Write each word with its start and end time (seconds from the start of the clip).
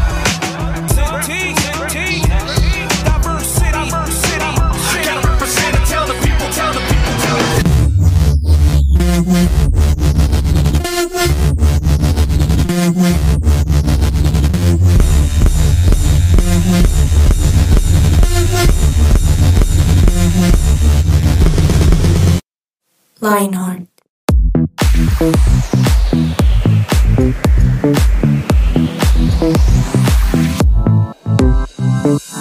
Lionheart. 23.20 23.86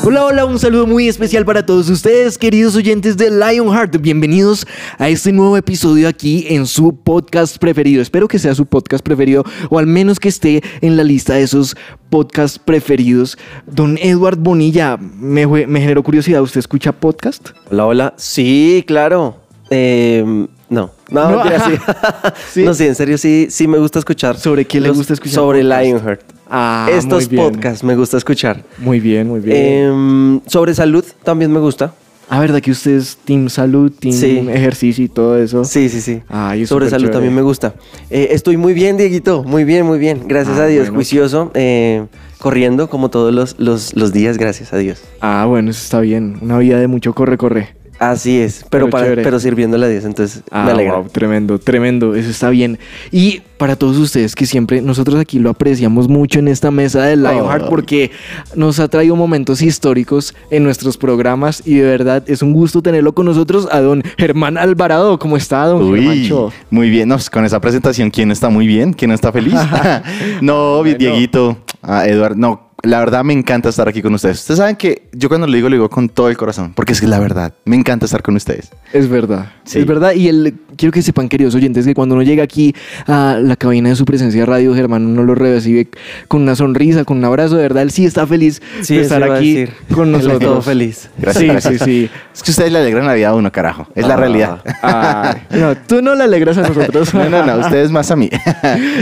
Hola, 0.04 0.26
hola, 0.26 0.46
un 0.46 0.58
saludo 0.58 0.88
muy 0.88 1.08
especial 1.08 1.44
para 1.44 1.66
todos 1.66 1.90
ustedes, 1.90 2.38
queridos 2.38 2.76
oyentes 2.76 3.18
de 3.18 3.30
Lionheart. 3.30 3.98
Bienvenidos 4.00 4.66
a 4.98 5.10
este 5.10 5.34
nuevo 5.34 5.58
episodio 5.58 6.08
aquí 6.08 6.46
en 6.50 6.66
su 6.66 6.96
podcast 6.96 7.58
preferido. 7.58 8.02
Espero 8.02 8.28
que 8.28 8.40
sea 8.40 8.56
su 8.56 8.66
podcast 8.66 9.04
preferido 9.04 9.44
o 9.70 9.78
al 9.78 9.86
menos 9.86 10.20
que 10.20 10.30
esté 10.30 10.64
en 10.82 10.96
la 10.96 11.04
lista 11.04 11.34
de 11.34 11.44
esos 11.44 11.76
podcasts 12.10 12.58
preferidos. 12.58 13.38
Don 13.68 13.98
Edward 13.98 14.38
Bonilla, 14.38 14.98
me, 14.98 15.46
me 15.46 15.82
generó 15.82 16.04
curiosidad, 16.04 16.42
¿usted 16.42 16.60
escucha 16.60 16.94
podcast? 16.94 17.50
Hola, 17.70 17.86
hola. 17.86 18.14
Sí, 18.18 18.84
claro. 18.88 19.36
Eh, 19.70 20.48
no, 20.70 20.92
no, 21.10 21.30
No, 21.32 21.38
mentira, 21.44 21.66
sí. 21.66 21.72
Sí. 22.54 22.64
No, 22.64 22.74
sí, 22.74 22.86
en 22.88 22.96
serio, 22.96 23.18
sí, 23.18 23.48
sí 23.50 23.68
me 23.68 23.78
gusta 23.78 24.00
escuchar. 24.00 24.38
¿Sobre 24.38 24.66
qué 24.66 24.80
le 24.80 24.90
gusta 24.92 25.14
escuchar 25.14 25.36
Sobre 25.36 25.62
podcast? 25.62 25.84
Lionheart. 25.84 26.22
Ah, 26.50 26.88
Estos 26.92 27.28
muy 27.28 27.38
bien. 27.38 27.52
podcasts 27.52 27.84
me 27.84 27.96
gusta 27.96 28.18
escuchar. 28.18 28.64
Muy 28.80 29.00
bien, 29.00 29.28
muy 29.28 29.40
bien. 29.40 29.58
Em, 29.58 30.42
sobre 30.48 30.74
salud 30.74 31.04
también 31.24 31.52
me 31.52 31.60
gusta. 31.60 31.94
ah, 32.32 32.40
¿verdad 32.40 32.60
que 32.62 32.72
usted 32.72 32.92
es 32.98 33.18
Team 33.26 33.50
Salud, 33.50 33.92
Team 33.92 34.14
Sí. 34.14 34.38
Ejercicio 34.50 35.04
y 35.06 35.10
todo 35.10 35.38
eso? 35.38 35.64
Sí, 35.66 35.90
sí, 35.90 36.00
sí. 36.02 36.22
Ay, 36.28 36.64
es 36.64 36.70
sobre 36.70 36.90
salud 36.90 37.04
chévere. 37.06 37.14
también 37.14 37.36
me 37.36 37.42
gusta. 37.42 37.74
Eh, 38.10 38.30
estoy 38.32 38.58
muy 38.58 38.74
bien, 38.74 38.98
Dieguito. 38.98 39.44
Muy 39.44 39.64
bien, 39.64 39.86
muy 39.86 39.98
bien. 40.00 40.24
Gracias 40.28 40.58
Ah, 40.60 40.64
a 40.64 40.68
Dios. 40.68 40.86
bueno. 40.86 40.96
Juicioso. 40.96 41.52
eh, 41.56 42.06
corriendo 42.40 42.90
como 42.90 43.10
todos 43.10 43.34
los, 43.34 43.56
los, 43.60 43.96
los 43.96 44.14
días. 44.14 44.38
Gracias 44.38 44.72
a 44.74 44.78
Dios. 44.78 45.02
Ah, 45.22 45.46
bueno, 45.48 45.72
eso 45.72 45.82
está 45.84 46.00
bien. 46.02 46.38
Una 46.42 46.58
vida 46.60 46.80
de 46.80 46.88
mucho 46.88 47.14
corre, 47.14 47.38
corre. 47.38 47.76
Así 48.00 48.40
es. 48.40 48.66
Pero, 48.70 48.86
Pero 48.86 48.90
para, 48.90 49.16
pero 49.22 49.40
sirviéndole 49.40 49.86
a 49.86 49.90
Dios. 49.90 50.06
Entonces 50.06 50.42
Ah, 50.52 50.64
me 50.64 50.72
alegra. 50.72 50.96
wow, 51.00 51.10
tremendo, 51.10 51.60
tremendo, 51.60 52.16
eso 52.16 52.30
está 52.30 52.50
bien. 52.50 52.80
Y 53.12 53.42
para 53.58 53.76
todos 53.76 53.98
ustedes 53.98 54.36
que 54.36 54.46
siempre 54.46 54.82
nosotros 54.82 55.20
aquí 55.20 55.38
lo 55.38 55.50
apreciamos 55.50 56.08
mucho 56.08 56.40
en 56.40 56.48
esta 56.48 56.72
mesa 56.72 57.04
de 57.04 57.18
Lionheart 57.18 57.64
Ay. 57.64 57.70
porque 57.70 58.12
nos 58.56 58.80
ha 58.80 58.88
traído 58.88 59.18
momentos 59.18 59.62
históricos 59.62 60.34
en 60.50 60.64
nuestros 60.64 60.96
programas 60.98 61.62
y 61.66 61.76
de 61.76 61.84
verdad 61.84 62.24
es 62.28 62.42
un 62.42 62.54
gusto 62.54 62.82
tenerlo 62.82 63.14
con 63.14 63.26
nosotros 63.26 63.68
a 63.70 63.82
don 63.82 64.02
Germán 64.18 64.58
Alvarado. 64.58 65.20
¿Cómo 65.20 65.36
está, 65.36 65.66
don 65.66 65.84
Uy, 65.84 66.00
Germancho? 66.00 66.54
muy 66.72 66.90
bien, 66.90 67.10
no, 67.10 67.16
pues, 67.16 67.30
con 67.30 67.44
esa 67.44 67.60
presentación, 67.60 68.10
¿quién 68.12 68.32
está 68.32 68.48
muy 68.50 68.66
bien? 68.66 68.94
¿Quién 68.94 69.12
está 69.12 69.32
feliz? 69.34 69.54
no, 70.42 70.78
Bueno. 70.80 70.98
Dieguito, 70.98 71.58
ah, 71.82 72.06
Eduardo, 72.08 72.36
no, 72.38 72.69
la 72.84 73.00
verdad 73.00 73.24
me 73.24 73.34
encanta 73.34 73.70
estar 73.70 73.88
aquí 73.88 74.02
con 74.02 74.14
ustedes. 74.14 74.40
Ustedes 74.40 74.58
saben 74.60 74.76
que 74.76 75.04
yo 75.12 75.28
cuando 75.30 75.48
lo 75.48 75.54
digo, 75.54 75.70
lo 75.70 75.76
digo 75.76 75.90
con 75.90 76.10
todo 76.10 76.30
el 76.30 76.38
corazón, 76.38 76.74
porque 76.76 76.94
es 76.94 77.00
que 77.00 77.06
es 77.06 77.10
la 77.10 77.20
verdad, 77.20 77.54
me 77.66 77.76
encanta 77.76 78.06
estar 78.06 78.22
con 78.22 78.36
ustedes. 78.36 78.70
Es 78.94 79.10
verdad, 79.10 79.52
Sí. 79.66 79.80
es 79.80 79.86
verdad. 79.86 80.14
Y 80.14 80.28
el, 80.30 80.56
quiero 80.78 80.92
que 80.92 81.02
sepan, 81.02 81.28
queridos 81.30 81.54
oyentes, 81.56 81.86
que 81.86 81.94
cuando 81.94 82.16
uno 82.16 82.24
llega 82.24 82.44
aquí 82.44 82.74
a 83.08 83.38
la 83.42 83.56
cabina 83.56 83.90
de 83.90 83.96
su 83.96 84.06
presencia 84.06 84.40
de 84.42 84.46
radio, 84.46 84.74
Germán, 84.74 85.06
uno 85.06 85.24
lo 85.24 85.36
recibe 85.36 85.90
con 86.28 86.42
una 86.44 86.56
sonrisa, 86.56 87.04
con 87.06 87.18
un 87.18 87.26
abrazo. 87.26 87.56
De 87.58 87.64
verdad, 87.64 87.84
él 87.84 87.92
sí 87.92 88.06
está 88.06 88.26
feliz 88.26 88.62
Sí, 88.82 88.96
de 88.96 89.02
estar 89.02 89.22
a 89.24 89.36
aquí 89.36 89.66
con 89.94 90.12
nosotros. 90.12 90.40
todo 90.40 90.62
feliz. 90.62 91.10
Gracias, 91.20 91.42
Sí, 91.44 91.48
gracias. 91.48 91.74
sí, 91.80 91.86
sí. 91.86 92.10
Es 92.34 92.44
que 92.44 92.52
ustedes 92.52 92.72
le 92.72 92.80
alegran 92.80 93.06
la 93.06 93.14
vida 93.14 93.30
a 93.30 93.36
uno, 93.36 93.52
carajo. 93.52 93.88
Es 93.96 94.08
la 94.08 94.14
Ah. 94.14 94.18
realidad. 94.18 94.62
Ay, 94.82 95.42
no, 95.60 95.76
tú 95.76 96.02
no 96.02 96.16
le 96.16 96.24
alegras 96.24 96.58
a 96.58 96.62
nosotros. 96.68 97.14
no, 97.14 97.30
no, 97.30 97.46
no, 97.46 97.58
ustedes 97.60 97.92
más 97.92 98.10
a 98.12 98.16
mí. 98.16 98.30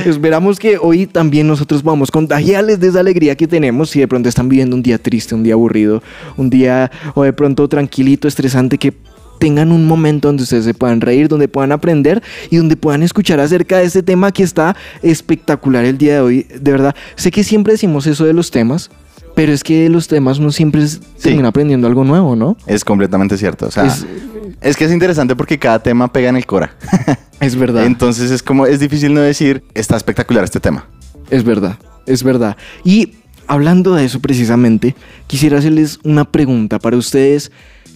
Esperamos 0.05 0.59
que 0.59 0.77
hoy 0.77 1.05
también 1.05 1.47
nosotros 1.47 1.83
podamos 1.83 2.09
contagiarles 2.11 2.79
de 2.79 2.87
esa 2.87 2.99
alegría 3.01 3.35
que 3.35 3.47
tenemos 3.47 3.66
si 3.85 3.99
de 3.99 4.07
pronto 4.07 4.29
están 4.29 4.49
viviendo 4.49 4.75
un 4.75 4.83
día 4.83 4.97
triste, 4.97 5.35
un 5.35 5.43
día 5.43 5.53
aburrido, 5.53 6.01
un 6.37 6.49
día 6.49 6.91
o 7.15 7.23
de 7.23 7.33
pronto 7.33 7.67
tranquilito, 7.67 8.27
estresante, 8.27 8.77
que 8.77 8.93
tengan 9.39 9.71
un 9.71 9.85
momento 9.85 10.27
donde 10.29 10.43
ustedes 10.43 10.65
se 10.65 10.73
puedan 10.73 10.99
reír, 10.99 11.27
donde 11.27 11.47
puedan 11.47 11.71
aprender 11.71 12.23
y 12.49 12.57
donde 12.57 12.75
puedan 12.75 13.03
escuchar 13.03 13.39
acerca 13.39 13.77
de 13.77 13.85
este 13.85 14.01
tema 14.01 14.31
que 14.31 14.41
está 14.43 14.75
espectacular 15.03 15.85
el 15.85 15.97
día 15.97 16.13
de 16.15 16.19
hoy. 16.21 16.47
De 16.59 16.71
verdad, 16.71 16.95
sé 17.15 17.31
que 17.31 17.43
siempre 17.43 17.73
decimos 17.73 18.07
eso 18.07 18.25
de 18.25 18.33
los 18.33 18.49
temas, 18.51 18.89
pero 19.35 19.51
es 19.53 19.63
que 19.63 19.83
de 19.83 19.89
los 19.89 20.07
temas 20.07 20.39
uno 20.39 20.51
siempre 20.51 20.81
es- 20.83 20.99
termina 21.21 21.49
aprendiendo 21.49 21.85
algo 21.87 22.03
nuevo, 22.03 22.35
¿no? 22.35 22.57
es 22.65 22.83
completamente 22.83 23.37
cierto. 23.37 23.67
O 23.67 23.71
sea, 23.71 23.85
Es- 23.85 24.05
es, 24.61 24.75
que 24.75 24.85
es 24.85 24.91
interesante 24.91 25.35
porque 25.35 25.59
cada 25.59 25.79
tema 25.83 26.11
pega 26.11 26.29
en 26.29 26.37
el 26.37 26.45
cora. 26.45 26.71
Es 27.39 27.55
verdad. 27.55 27.85
Entonces 27.85 28.31
es 28.31 28.41
como, 28.41 28.65
es 28.65 28.79
difícil 28.79 29.13
no 29.13 29.21
decir, 29.21 29.63
está 29.75 29.95
espectacular 29.95 30.43
este 30.43 30.59
tema. 30.59 30.87
Es 31.29 31.43
verdad, 31.43 31.77
es 32.07 32.23
verdad. 32.23 32.57
Y 32.83 33.13
hablando 33.47 33.95
de 33.95 34.05
eso 34.05 34.19
precisamente, 34.19 34.95
quisiera 35.27 35.57
hacerles 35.57 35.99
una 36.03 36.31
pregunta 36.31 36.79
para 36.79 36.97
ustedes. 36.97 37.51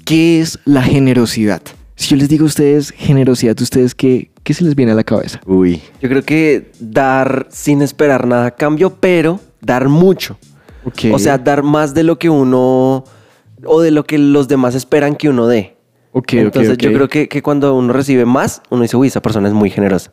¿Qué 0.06 0.42
es 0.42 0.60
la 0.66 0.82
generosidad? 0.82 1.62
Si 1.96 2.10
yo 2.10 2.18
les 2.18 2.30
digo 2.30 2.46
a 2.46 2.48
ustedes 2.48 2.92
generosidad, 2.92 3.60
¿ustedes 3.62 3.94
qué, 3.94 4.32
qué 4.44 4.54
se 4.54 4.64
les 4.64 4.76
viene 4.76 4.94
a 4.94 4.96
la 4.96 5.04
cabeza? 5.04 5.40
Uy, 5.46 5.82
Yo 6.02 6.10
creo 6.10 6.24
que 6.24 6.72
dar 6.80 7.48
sin 7.52 7.82
esperar 7.84 8.26
nada 8.26 8.48
a 8.48 8.52
cambio, 8.52 8.96
pero 9.00 9.40
dar 9.62 9.88
mucho. 9.88 10.38
O 11.14 11.20
sea, 11.20 11.38
dar 11.38 11.62
más 11.62 11.94
de 11.94 12.04
lo 12.04 12.18
que 12.18 12.30
uno 12.30 13.04
o 13.64 13.82
de 13.82 13.92
lo 13.92 14.06
que 14.06 14.18
los 14.18 14.48
demás 14.48 14.74
esperan 14.74 15.16
que 15.16 15.30
uno 15.30 15.46
dé. 15.46 15.78
ok, 16.12 16.24
ok, 16.24 16.34
Entonces 16.34 16.78
yo 16.80 16.92
creo 16.92 17.08
que, 17.08 17.28
que 17.28 17.44
cuando 17.44 17.76
uno 17.76 17.94
recibe 17.94 18.26
más, 18.26 18.64
uno 18.72 18.82
dice, 18.82 18.98
uy, 18.98 19.08
esa 19.08 19.22
persona 19.22 19.48
es 19.48 19.54
muy 19.54 19.70
generosa. 19.70 20.12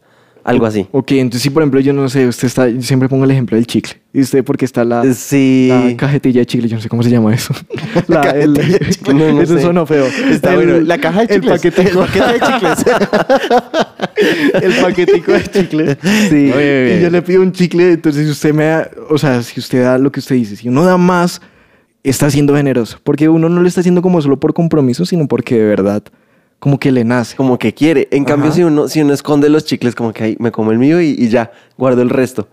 Algo 0.48 0.64
así. 0.66 0.86
Ok, 0.92 1.12
entonces 1.12 1.42
si 1.42 1.50
por 1.50 1.62
ejemplo 1.62 1.78
yo 1.80 1.92
no 1.92 2.08
sé, 2.08 2.26
usted 2.26 2.46
está, 2.46 2.68
yo 2.68 2.80
siempre 2.80 3.08
pongo 3.08 3.24
el 3.24 3.30
ejemplo 3.30 3.56
del 3.56 3.66
chicle. 3.66 4.00
¿Y 4.14 4.22
usted 4.22 4.42
porque 4.42 4.64
está 4.64 4.82
la, 4.84 5.04
Sí. 5.12 5.68
la 5.70 5.94
cajetilla 5.96 6.40
de 6.40 6.46
chicle? 6.46 6.68
Yo 6.68 6.76
no 6.76 6.82
sé 6.82 6.88
cómo 6.88 7.02
se 7.02 7.10
llama 7.10 7.34
eso. 7.34 7.52
La, 8.08 8.20
cajetilla 8.22 8.78
de 8.78 8.90
chicle. 8.90 9.14
No, 9.14 9.32
no 9.32 9.42
eso 9.42 9.56
sé. 9.56 9.62
sonó 9.62 9.84
feo. 9.84 10.06
Está 10.30 10.54
bueno. 10.54 10.80
La 10.80 10.98
caja 10.98 11.26
de 11.26 11.34
el 11.34 11.40
chicles. 11.42 11.60
paquetico. 11.60 12.02
El 12.02 12.06
paquete 12.08 12.32
de 12.32 12.40
chicles. 12.40 12.84
el 14.62 14.72
paquetico 14.82 15.32
de 15.32 15.42
chicle. 15.44 15.98
Sí. 16.28 16.50
Y 16.98 17.02
yo 17.02 17.10
le 17.10 17.22
pido 17.22 17.42
un 17.42 17.52
chicle, 17.52 17.92
entonces 17.92 18.24
si 18.26 18.32
usted 18.32 18.54
me 18.54 18.64
da, 18.64 18.90
o 19.10 19.18
sea, 19.18 19.42
si 19.42 19.60
usted 19.60 19.82
da 19.82 19.98
lo 19.98 20.10
que 20.10 20.20
usted 20.20 20.34
dice, 20.36 20.56
si 20.56 20.68
uno 20.68 20.84
da 20.84 20.96
más, 20.96 21.40
está 22.02 22.30
siendo 22.30 22.56
generoso. 22.56 22.98
Porque 23.04 23.28
uno 23.28 23.48
no 23.48 23.60
lo 23.60 23.68
está 23.68 23.80
haciendo 23.80 24.02
como 24.02 24.20
solo 24.22 24.40
por 24.40 24.54
compromiso, 24.54 25.04
sino 25.04 25.28
porque 25.28 25.56
de 25.58 25.64
verdad, 25.64 26.02
como 26.58 26.78
que 26.78 26.90
le 26.92 27.04
nace. 27.04 27.36
Como 27.36 27.58
que 27.58 27.72
quiere. 27.74 28.08
En 28.10 28.24
cambio, 28.24 28.48
Ajá. 28.48 28.56
si 28.56 28.62
uno, 28.64 28.88
si 28.88 29.00
uno 29.02 29.12
esconde 29.14 29.48
los 29.48 29.64
chicles, 29.64 29.94
como 29.94 30.12
que 30.12 30.24
ahí 30.24 30.36
me 30.40 30.50
como 30.50 30.72
el 30.72 30.78
mío 30.78 31.00
y, 31.00 31.14
y 31.18 31.28
ya, 31.28 31.50
guardo 31.76 32.02
el 32.02 32.10
resto. 32.10 32.48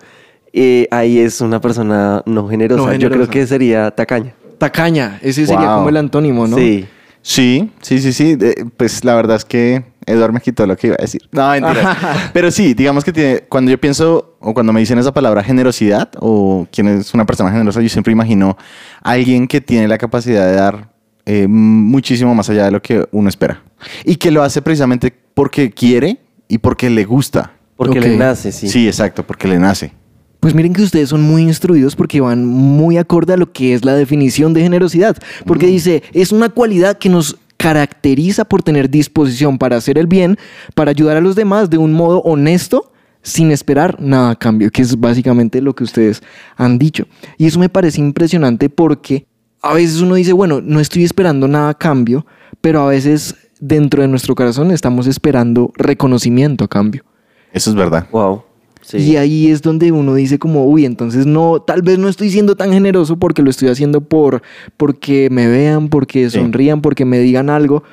Eh, 0.54 0.88
ahí 0.92 1.20
es 1.20 1.42
una 1.42 1.60
persona 1.60 2.24
no 2.26 2.48
generosa. 2.48 2.86
No 2.86 2.94
Yo 2.96 3.10
creo 3.10 3.28
que 3.28 3.46
sería 3.48 3.92
tacaña. 3.92 4.34
Tacaña, 4.58 5.20
ese 5.22 5.46
sería 5.46 5.68
Wow. 5.68 5.76
como 5.78 5.90
el 5.90 5.98
antónimo, 5.98 6.48
¿no? 6.48 6.58
Sí. 6.58 6.86
Sí, 7.22 7.72
sí, 7.82 8.00
sí, 8.00 8.14
sí. 8.14 8.38
Eh, 8.40 8.66
pues 8.78 9.04
la 9.04 9.16
verdad 9.16 9.38
es 9.38 9.46
que 9.46 9.84
Eduardo 10.06 10.32
me 10.34 10.40
quitó 10.42 10.68
lo 10.68 10.78
que 10.78 10.88
iba 10.88 10.96
a 11.00 11.02
decir. 11.02 11.22
No, 11.32 11.50
mentira. 11.50 12.30
Pero 12.34 12.52
sí, 12.52 12.76
digamos 12.76 13.04
que 13.04 13.12
tiene, 13.12 13.40
cuando 13.50 13.72
yo 13.72 13.80
pienso 13.80 14.38
o 14.40 14.54
cuando 14.54 14.72
me 14.72 14.80
dicen 14.80 15.00
esa 15.00 15.12
palabra 15.12 15.44
generosidad 15.44 16.10
o 16.20 16.68
quién 16.72 16.88
es 16.88 17.12
una 17.16 17.26
persona 17.26 17.50
generosa, 17.52 17.82
yo 17.82 17.90
siempre 17.90 18.14
imagino 18.14 18.56
a 19.02 19.12
alguien 19.12 19.48
que 19.48 19.60
tiene 19.60 19.88
la 19.88 19.98
capacidad 19.98 20.46
de 20.46 20.54
dar 20.54 20.90
eh, 21.26 21.48
muchísimo 21.48 22.36
más 22.36 22.50
allá 22.50 22.66
de 22.66 22.72
lo 22.72 22.82
que 22.82 23.08
uno 23.12 23.30
espera. 23.30 23.64
Y 24.04 24.16
que 24.16 24.32
lo 24.32 24.44
hace 24.44 24.62
precisamente 24.62 25.14
porque 25.34 25.72
quiere 25.72 26.20
y 26.48 26.60
porque 26.60 26.90
le 26.90 27.04
gusta. 27.06 27.54
Porque 27.76 28.00
le 28.00 28.18
nace, 28.18 28.52
sí. 28.52 28.70
Sí, 28.70 28.88
exacto, 28.88 29.26
porque 29.26 29.48
le 29.48 29.60
nace. 29.60 29.92
Pues 30.40 30.54
miren 30.54 30.74
que 30.74 30.84
ustedes 30.84 31.10
son 31.10 31.24
muy 31.24 31.42
instruidos 31.42 31.96
porque 31.96 32.22
van 32.22 32.46
muy 32.46 32.98
acorde 32.98 33.34
a 33.34 33.38
lo 33.38 33.52
que 33.52 33.74
es 33.74 33.84
la 33.84 33.96
definición 33.96 34.54
de 34.54 34.62
generosidad. 34.62 35.18
Porque 35.46 35.66
dice, 35.66 36.04
es 36.14 36.32
una 36.32 36.50
cualidad 36.50 37.00
que 37.00 37.10
nos 37.10 37.38
caracteriza 37.58 38.46
por 38.46 38.62
tener 38.62 38.90
disposición 38.90 39.58
para 39.58 39.78
hacer 39.78 39.98
el 39.98 40.06
bien, 40.06 40.38
para 40.76 40.92
ayudar 40.92 41.18
a 41.18 41.22
los 41.22 41.36
demás 41.36 41.70
de 41.70 41.80
un 41.80 41.94
modo 41.94 42.20
honesto, 42.20 42.92
sin 43.24 43.52
esperar 43.52 44.00
nada 44.00 44.30
a 44.30 44.36
cambio, 44.36 44.70
que 44.70 44.84
es 44.84 45.00
básicamente 45.00 45.62
lo 45.62 45.74
que 45.74 45.84
ustedes 45.84 46.22
han 46.58 46.78
dicho. 46.78 47.08
Y 47.40 47.48
eso 47.48 47.60
me 47.60 47.70
parece 47.70 48.00
impresionante 48.00 48.70
porque 48.70 49.26
a 49.66 49.74
veces 49.74 50.00
uno 50.02 50.14
dice, 50.16 50.32
bueno, 50.32 50.62
no 50.62 50.80
estoy 50.80 51.04
esperando 51.04 51.48
nada 51.48 51.70
a 51.70 51.74
cambio, 51.74 52.26
pero 52.62 52.82
a 52.82 52.88
veces 52.88 53.36
dentro 53.60 54.02
de 54.04 54.08
nuestro 54.08 54.36
corazón 54.36 54.70
estamos 54.70 55.08
esperando 55.08 55.72
reconocimiento 55.76 56.64
a 56.64 56.68
cambio. 56.68 57.04
Eso 57.52 57.72
es 57.72 57.76
verdad. 57.76 58.08
Wow. 58.12 58.44
Sí. 58.82 58.98
Y 58.98 59.18
ahí 59.18 59.48
es 59.50 59.64
donde 59.64 59.92
uno 59.92 60.14
dice 60.14 60.38
como, 60.38 60.66
uy, 60.66 60.86
entonces 60.86 61.26
no, 61.26 61.60
tal 61.60 61.82
vez 61.82 61.98
no 61.98 62.08
estoy 62.08 62.30
siendo 62.30 62.56
tan 62.56 62.72
generoso 62.72 63.18
porque 63.18 63.42
lo 63.42 63.50
estoy 63.50 63.70
haciendo 63.70 64.02
por, 64.02 64.44
porque 64.78 65.30
me 65.32 65.48
vean, 65.48 65.90
porque 65.90 66.30
Sí. 66.30 66.38
sonrían, 66.38 66.82
porque 66.82 67.04
me 67.04 67.18
digan 67.18 67.50
algo 67.50 67.84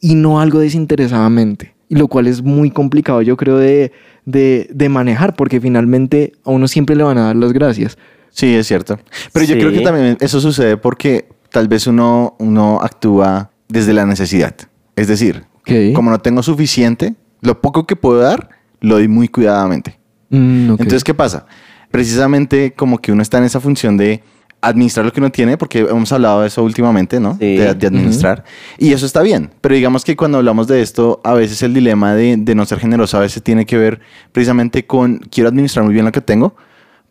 y 0.00 0.16
no 0.16 0.40
algo 0.40 0.58
desinteresadamente. 0.58 1.74
Y 1.88 1.94
lo 1.94 2.08
cual 2.08 2.26
es 2.26 2.42
muy 2.42 2.72
complicado, 2.72 3.22
yo 3.22 3.36
creo, 3.36 3.56
de, 3.58 3.92
de, 4.24 4.68
de 4.72 4.88
manejar 4.88 5.34
porque 5.36 5.60
finalmente 5.60 6.32
a 6.44 6.50
uno 6.50 6.66
siempre 6.66 6.96
le 6.96 7.04
van 7.04 7.18
a 7.18 7.26
dar 7.26 7.36
las 7.36 7.52
gracias. 7.52 7.96
Sí, 8.30 8.54
es 8.54 8.66
cierto. 8.66 8.98
Pero 9.32 9.44
yo 9.46 9.54
Sí. 9.54 9.60
creo 9.60 9.72
que 9.72 9.80
también 9.80 10.16
eso 10.20 10.40
sucede 10.40 10.76
porque 10.76 11.28
tal 11.50 11.68
vez 11.68 11.86
uno, 11.86 12.36
uno 12.38 12.80
actúa 12.82 13.50
desde 13.68 13.92
la 13.92 14.06
necesidad. 14.06 14.54
Es 14.96 15.08
decir, 15.08 15.44
Ok. 15.60 15.92
como 15.94 16.10
no 16.10 16.18
tengo 16.20 16.42
suficiente, 16.42 17.14
lo 17.40 17.60
poco 17.60 17.86
que 17.86 17.96
puedo 17.96 18.20
dar, 18.20 18.50
lo 18.80 18.94
doy 18.96 19.08
muy 19.08 19.28
cuidadamente. 19.28 19.98
Mm, 20.30 20.70
ok. 20.72 20.80
Entonces, 20.80 21.04
¿qué 21.04 21.14
pasa? 21.14 21.46
Precisamente 21.90 22.72
como 22.72 22.98
que 22.98 23.10
uno 23.12 23.20
está 23.22 23.38
en 23.38 23.44
esa 23.44 23.60
función 23.60 23.96
de 23.96 24.22
administrar 24.62 25.04
lo 25.06 25.12
que 25.12 25.20
uno 25.20 25.30
tiene, 25.30 25.56
porque 25.56 25.80
hemos 25.80 26.12
hablado 26.12 26.42
de 26.42 26.48
eso 26.48 26.62
últimamente, 26.62 27.18
¿no? 27.18 27.32
Sí. 27.40 27.56
De, 27.56 27.74
de 27.74 27.86
administrar. 27.86 28.44
Y 28.78 28.92
eso 28.92 29.06
está 29.06 29.22
bien. 29.22 29.50
Pero 29.60 29.74
digamos 29.74 30.04
que 30.04 30.16
cuando 30.16 30.38
hablamos 30.38 30.66
de 30.68 30.82
esto, 30.82 31.20
a 31.24 31.32
veces 31.34 31.62
el 31.62 31.72
dilema 31.74 32.14
de, 32.14 32.36
de 32.38 32.54
no 32.54 32.64
ser 32.66 32.78
generoso 32.78 33.16
a 33.16 33.20
veces 33.20 33.42
tiene 33.42 33.64
que 33.66 33.76
ver 33.78 34.00
precisamente 34.32 34.86
con 34.86 35.18
quiero 35.30 35.48
administrar 35.48 35.84
muy 35.84 35.94
bien 35.94 36.04
lo 36.06 36.12
que 36.12 36.20
tengo, 36.20 36.54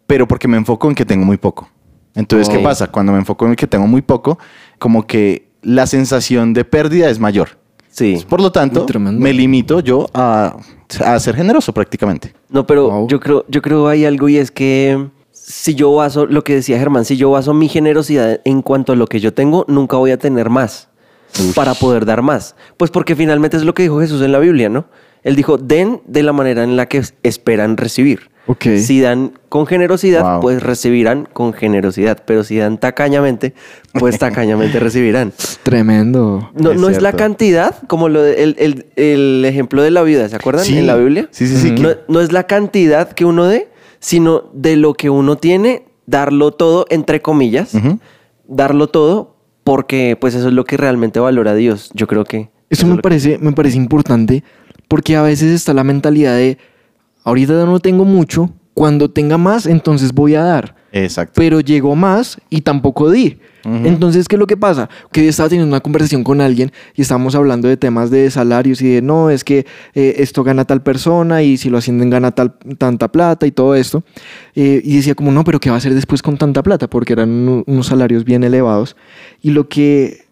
pero 0.09 0.27
porque 0.27 0.47
me 0.47 0.57
enfoco 0.57 0.89
en 0.89 0.95
que 0.95 1.05
tengo 1.05 1.23
muy 1.23 1.37
poco. 1.37 1.69
Entonces, 2.15 2.49
¿qué 2.49 2.57
pasa? 2.57 2.87
Cuando 2.87 3.11
me 3.11 3.19
enfoco 3.19 3.45
en 3.45 3.55
que 3.55 3.67
tengo 3.67 3.85
muy 3.85 4.01
poco, 4.01 4.39
como 4.79 5.05
que 5.05 5.51
la 5.61 5.85
sensación 5.85 6.51
de 6.53 6.65
pérdida 6.65 7.11
es 7.11 7.19
mayor. 7.19 7.59
Sí. 7.91 8.25
Por 8.27 8.41
lo 8.41 8.51
tanto, 8.51 8.87
me 8.99 9.31
limito 9.33 9.81
yo 9.81 10.07
a, 10.15 10.55
a 11.05 11.19
ser 11.19 11.35
generoso 11.35 11.75
prácticamente. 11.75 12.33
No, 12.49 12.65
pero 12.65 12.89
Wow. 12.89 13.07
yo 13.07 13.19
creo, 13.19 13.45
yo 13.49 13.61
creo 13.61 13.87
hay 13.87 14.03
algo 14.05 14.27
y 14.29 14.37
es 14.37 14.49
que 14.49 15.09
si 15.31 15.75
yo 15.75 15.93
baso, 15.93 16.25
lo 16.25 16.43
que 16.43 16.55
decía 16.55 16.79
Germán, 16.79 17.05
si 17.05 17.15
yo 17.15 17.29
baso 17.29 17.53
mi 17.53 17.67
generosidad 17.69 18.41
en 18.45 18.63
cuanto 18.63 18.93
a 18.93 18.95
lo 18.95 19.05
que 19.05 19.19
yo 19.19 19.35
tengo, 19.35 19.63
nunca 19.67 19.97
voy 19.97 20.09
a 20.09 20.17
tener 20.17 20.49
más 20.49 20.89
para 21.53 21.75
poder 21.75 22.05
dar 22.05 22.23
más. 22.23 22.55
Pues 22.77 22.89
porque 22.89 23.15
finalmente 23.15 23.57
es 23.57 23.63
lo 23.63 23.75
que 23.75 23.83
dijo 23.83 23.99
Jesús 23.99 24.23
en 24.23 24.31
la 24.31 24.39
Biblia, 24.39 24.69
¿no? 24.69 24.85
Él 25.23 25.35
dijo, 25.35 25.57
den 25.57 26.01
de 26.07 26.23
la 26.23 26.33
manera 26.33 26.63
en 26.63 26.75
la 26.77 26.85
que 26.87 27.01
esperan 27.23 27.77
recibir. 27.77 28.29
Ok. 28.47 28.65
Si 28.77 28.99
dan 28.99 29.33
con 29.47 29.67
generosidad, 29.67 30.23
Wow. 30.23 30.41
pues 30.41 30.63
recibirán 30.63 31.27
con 31.31 31.53
generosidad. 31.53 32.23
Pero 32.25 32.43
si 32.43 32.57
dan 32.57 32.79
tacañamente, 32.79 33.53
pues 33.93 34.17
tacañamente 34.19 34.79
recibirán. 34.79 35.33
Tremendo. 35.61 36.49
No, 36.55 36.71
Es 36.71 36.79
no 36.81 36.89
es 36.89 37.01
la 37.01 37.13
cantidad, 37.13 37.75
como 37.87 38.09
lo 38.09 38.23
de- 38.23 38.41
el, 38.43 38.55
el- 38.57 38.85
el 38.95 39.45
ejemplo 39.45 39.83
de 39.83 39.91
la 39.91 40.01
viuda, 40.01 40.27
¿se 40.29 40.35
acuerdan? 40.35 40.65
Sí. 40.65 40.77
En 40.79 40.87
la 40.87 40.95
Biblia. 40.95 41.27
Sí, 41.31 41.47
sí, 41.47 41.57
sí. 41.57 41.71
No, 41.71 41.89
no 42.07 42.21
es 42.21 42.31
la 42.31 42.47
cantidad 42.47 43.11
que 43.11 43.25
uno 43.25 43.45
dé, 43.45 43.67
sino 43.99 44.45
de 44.53 44.77
lo 44.77 44.93
que 44.95 45.09
uno 45.11 45.35
tiene, 45.37 45.83
darlo 46.07 46.51
todo, 46.51 46.87
entre 46.89 47.21
comillas, 47.21 47.73
darlo 48.47 48.87
todo, 48.87 49.35
porque 49.63 50.17
pues 50.19 50.33
eso 50.33 50.47
es 50.47 50.53
lo 50.53 50.65
que 50.65 50.77
realmente 50.77 51.19
valora 51.19 51.53
Dios. 51.53 51.91
Yo 51.93 52.07
creo 52.07 52.23
que... 52.23 52.49
Eso 52.71 52.83
es 52.85 52.89
me 52.89 52.95
que- 52.97 53.01
parece, 53.01 53.37
me 53.39 53.51
parece 53.51 53.77
importante 53.77 54.43
porque 54.89 55.15
a 55.15 55.21
veces 55.21 55.53
está 55.53 55.73
la 55.73 55.85
mentalidad 55.85 56.35
de 56.35 56.57
ahorita 57.23 57.53
no 57.65 57.79
tengo 57.79 58.03
mucho, 58.03 58.49
cuando 58.73 59.09
tenga 59.11 59.37
más, 59.37 59.65
entonces 59.65 60.13
voy 60.13 60.35
a 60.35 60.43
dar. 60.43 60.75
Exacto. 60.91 61.33
Pero 61.35 61.59
llegó 61.59 61.95
más 61.95 62.39
y 62.49 62.61
tampoco 62.61 63.09
di. 63.11 63.37
Entonces, 63.65 64.27
¿qué 64.27 64.35
es 64.35 64.39
lo 64.39 64.47
que 64.47 64.55
pasa? 64.57 64.89
Que 65.11 65.21
yo 65.23 65.29
estaba 65.29 65.49
teniendo 65.49 65.67
una 65.71 65.81
conversación 65.81 66.23
con 66.23 66.39
alguien 66.41 66.71
y 66.95 67.01
estábamos 67.03 67.35
hablando 67.35 67.67
de 67.67 67.75
temas 67.77 68.09
de 68.09 68.31
salarios 68.31 68.81
y 68.81 68.87
de 68.87 69.01
no, 69.01 69.29
es 69.29 69.43
que 69.43 69.65
eh, 69.93 70.15
esto 70.19 70.43
gana 70.45 70.63
tal 70.65 70.81
persona 70.81 71.43
y 71.43 71.57
si 71.57 71.69
lo 71.69 71.77
ascienden 71.77 72.09
gana 72.09 72.31
tal, 72.31 72.55
tanta 72.77 73.11
plata 73.11 73.45
y 73.45 73.51
todo 73.51 73.75
esto. 73.75 74.01
Eh, 74.55 74.81
y 74.83 74.95
decía 74.95 75.13
como, 75.13 75.31
no, 75.31 75.43
pero 75.43 75.59
¿qué 75.59 75.69
va 75.69 75.75
a 75.75 75.77
hacer 75.79 75.93
después 75.93 76.21
con 76.23 76.37
tanta 76.37 76.63
plata? 76.63 76.89
Porque 76.89 77.13
eran 77.13 77.29
uno- 77.29 77.63
unos 77.67 77.87
salarios 77.87 78.23
bien 78.23 78.43
elevados. 78.45 78.95
Y 79.41 79.51
lo 79.51 79.67
que 79.67 80.28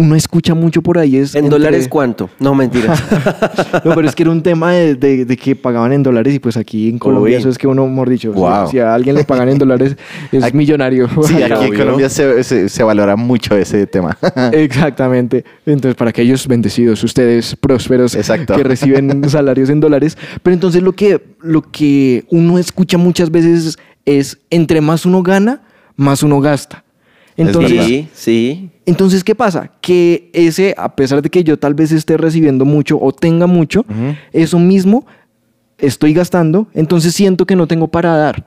uno 0.00 0.14
escucha 0.14 0.54
mucho 0.54 0.80
por 0.80 0.96
ahí 0.96 1.16
es... 1.16 1.34
¿En 1.34 1.44
entre- 1.46 1.58
dólares 1.58 1.88
cuánto? 1.88 2.30
No, 2.38 2.54
mentira. 2.54 2.94
no, 3.84 3.94
pero 3.94 4.08
es 4.08 4.14
que 4.14 4.22
era 4.22 4.30
un 4.30 4.42
tema 4.42 4.72
de, 4.72 4.94
de- 4.94 5.24
de 5.24 5.36
que 5.36 5.56
pagaban 5.56 5.92
en 5.92 6.02
dólares 6.04 6.34
y 6.34 6.38
pues 6.38 6.56
aquí 6.56 6.88
en 6.88 6.98
Colombia 6.98 7.34
Uy. 7.34 7.40
eso 7.40 7.48
es 7.48 7.58
que 7.58 7.66
uno, 7.66 7.86
mejor 7.86 8.08
dicho, 8.08 8.32
si- 8.32 8.38
Wow. 8.38 8.68
si, 8.70 8.78
a 8.78 8.94
alguien 8.94 9.16
le 9.16 9.24
pagan 9.24 9.48
en 9.48 9.58
dólares 9.58 9.96
es 10.32 10.44
Aquí- 10.44 10.56
millonario. 10.56 11.08
Sí, 11.24 11.42
aquí 11.42 11.64
en. 11.66 11.74
Colombia 11.76 12.08
se, 12.08 12.44
se- 12.44 12.68
se 12.68 12.82
valora 12.84 13.16
mucho 13.16 13.56
ese 13.56 13.86
tema. 13.86 14.16
Exactamente. 14.52 15.44
Entonces, 15.66 15.94
para 15.96 16.10
aquellos 16.10 16.46
bendecidos, 16.46 17.02
ustedes 17.02 17.56
prósperos 17.56 18.14
Exacto. 18.14 18.54
que 18.54 18.62
reciben 18.62 19.28
salarios 19.28 19.68
en 19.70 19.80
dólares. 19.80 20.16
Pero 20.42 20.54
entonces 20.54 20.82
lo 20.82 20.92
que, 20.92 21.20
lo 21.42 21.62
que 21.62 22.24
uno 22.30 22.58
escucha 22.58 22.98
muchas 22.98 23.30
veces 23.30 23.78
es, 24.04 24.38
entre 24.50 24.80
más 24.80 25.04
uno 25.06 25.22
gana, 25.22 25.62
más 25.96 26.22
uno 26.22 26.40
gasta. 26.40 26.84
Entonces, 27.38 27.84
sí, 27.86 28.08
sí. 28.12 28.70
entonces, 28.84 29.22
¿qué 29.24 29.34
pasa? 29.34 29.70
Que 29.80 30.28
ese, 30.32 30.74
a 30.76 30.94
pesar 30.96 31.22
de 31.22 31.30
que 31.30 31.44
yo 31.44 31.56
tal 31.58 31.74
vez 31.74 31.92
esté 31.92 32.16
recibiendo 32.16 32.64
mucho 32.64 32.98
o 33.00 33.12
tenga 33.12 33.46
mucho, 33.46 33.84
eso 34.32 34.58
mismo 34.58 35.06
estoy 35.78 36.12
gastando, 36.12 36.66
entonces 36.74 37.14
siento 37.14 37.46
que 37.46 37.54
no 37.56 37.66
tengo 37.66 37.88
para 37.88 38.16
dar. 38.16 38.44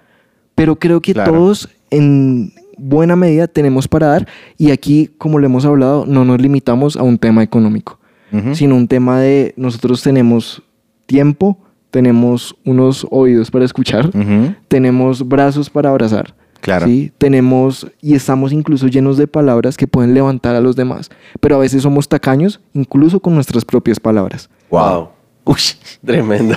Pero 0.56 0.76
creo 0.78 1.02
que 1.02 1.14
Claro. 1.14 1.32
todos 1.32 1.70
en 1.90 2.52
buena 2.78 3.16
medida 3.16 3.48
tenemos 3.48 3.88
para 3.88 4.08
dar 4.08 4.28
y 4.58 4.72
aquí, 4.72 5.10
como 5.18 5.40
lo 5.40 5.46
hemos 5.46 5.66
hablado, 5.66 6.06
no 6.06 6.26
nos 6.26 6.42
limitamos 6.42 6.98
a 6.98 7.04
un 7.04 7.18
tema 7.18 7.44
económico, 7.44 8.00
sino 8.54 8.76
un 8.76 8.88
tema 8.88 9.20
de 9.20 9.54
nosotros 9.58 10.02
tenemos 10.04 10.62
tiempo, 11.06 11.58
tenemos 11.92 12.56
unos 12.66 13.06
oídos 13.10 13.52
para 13.52 13.66
escuchar, 13.66 14.10
tenemos 14.68 15.28
brazos 15.28 15.70
para 15.70 15.90
abrazar. 15.90 16.34
Claro. 16.62 16.86
¿sí? 16.86 17.12
Tenemos 17.18 17.88
y 18.02 18.16
estamos 18.16 18.54
incluso 18.54 18.88
llenos 18.88 19.18
de 19.18 19.28
palabras 19.28 19.78
que 19.78 19.88
pueden 19.88 20.14
levantar 20.14 20.56
a 20.56 20.62
los 20.62 20.76
demás, 20.76 21.10
pero 21.40 21.56
a 21.56 21.60
veces 21.60 21.84
somos 21.84 22.08
tacaños 22.08 22.62
incluso 22.74 23.20
con 23.20 23.36
nuestras 23.36 23.66
propias 23.66 24.00
palabras. 24.00 24.50
Wow. 24.70 25.10
Uy. 25.44 25.58
Tremendo. 26.06 26.56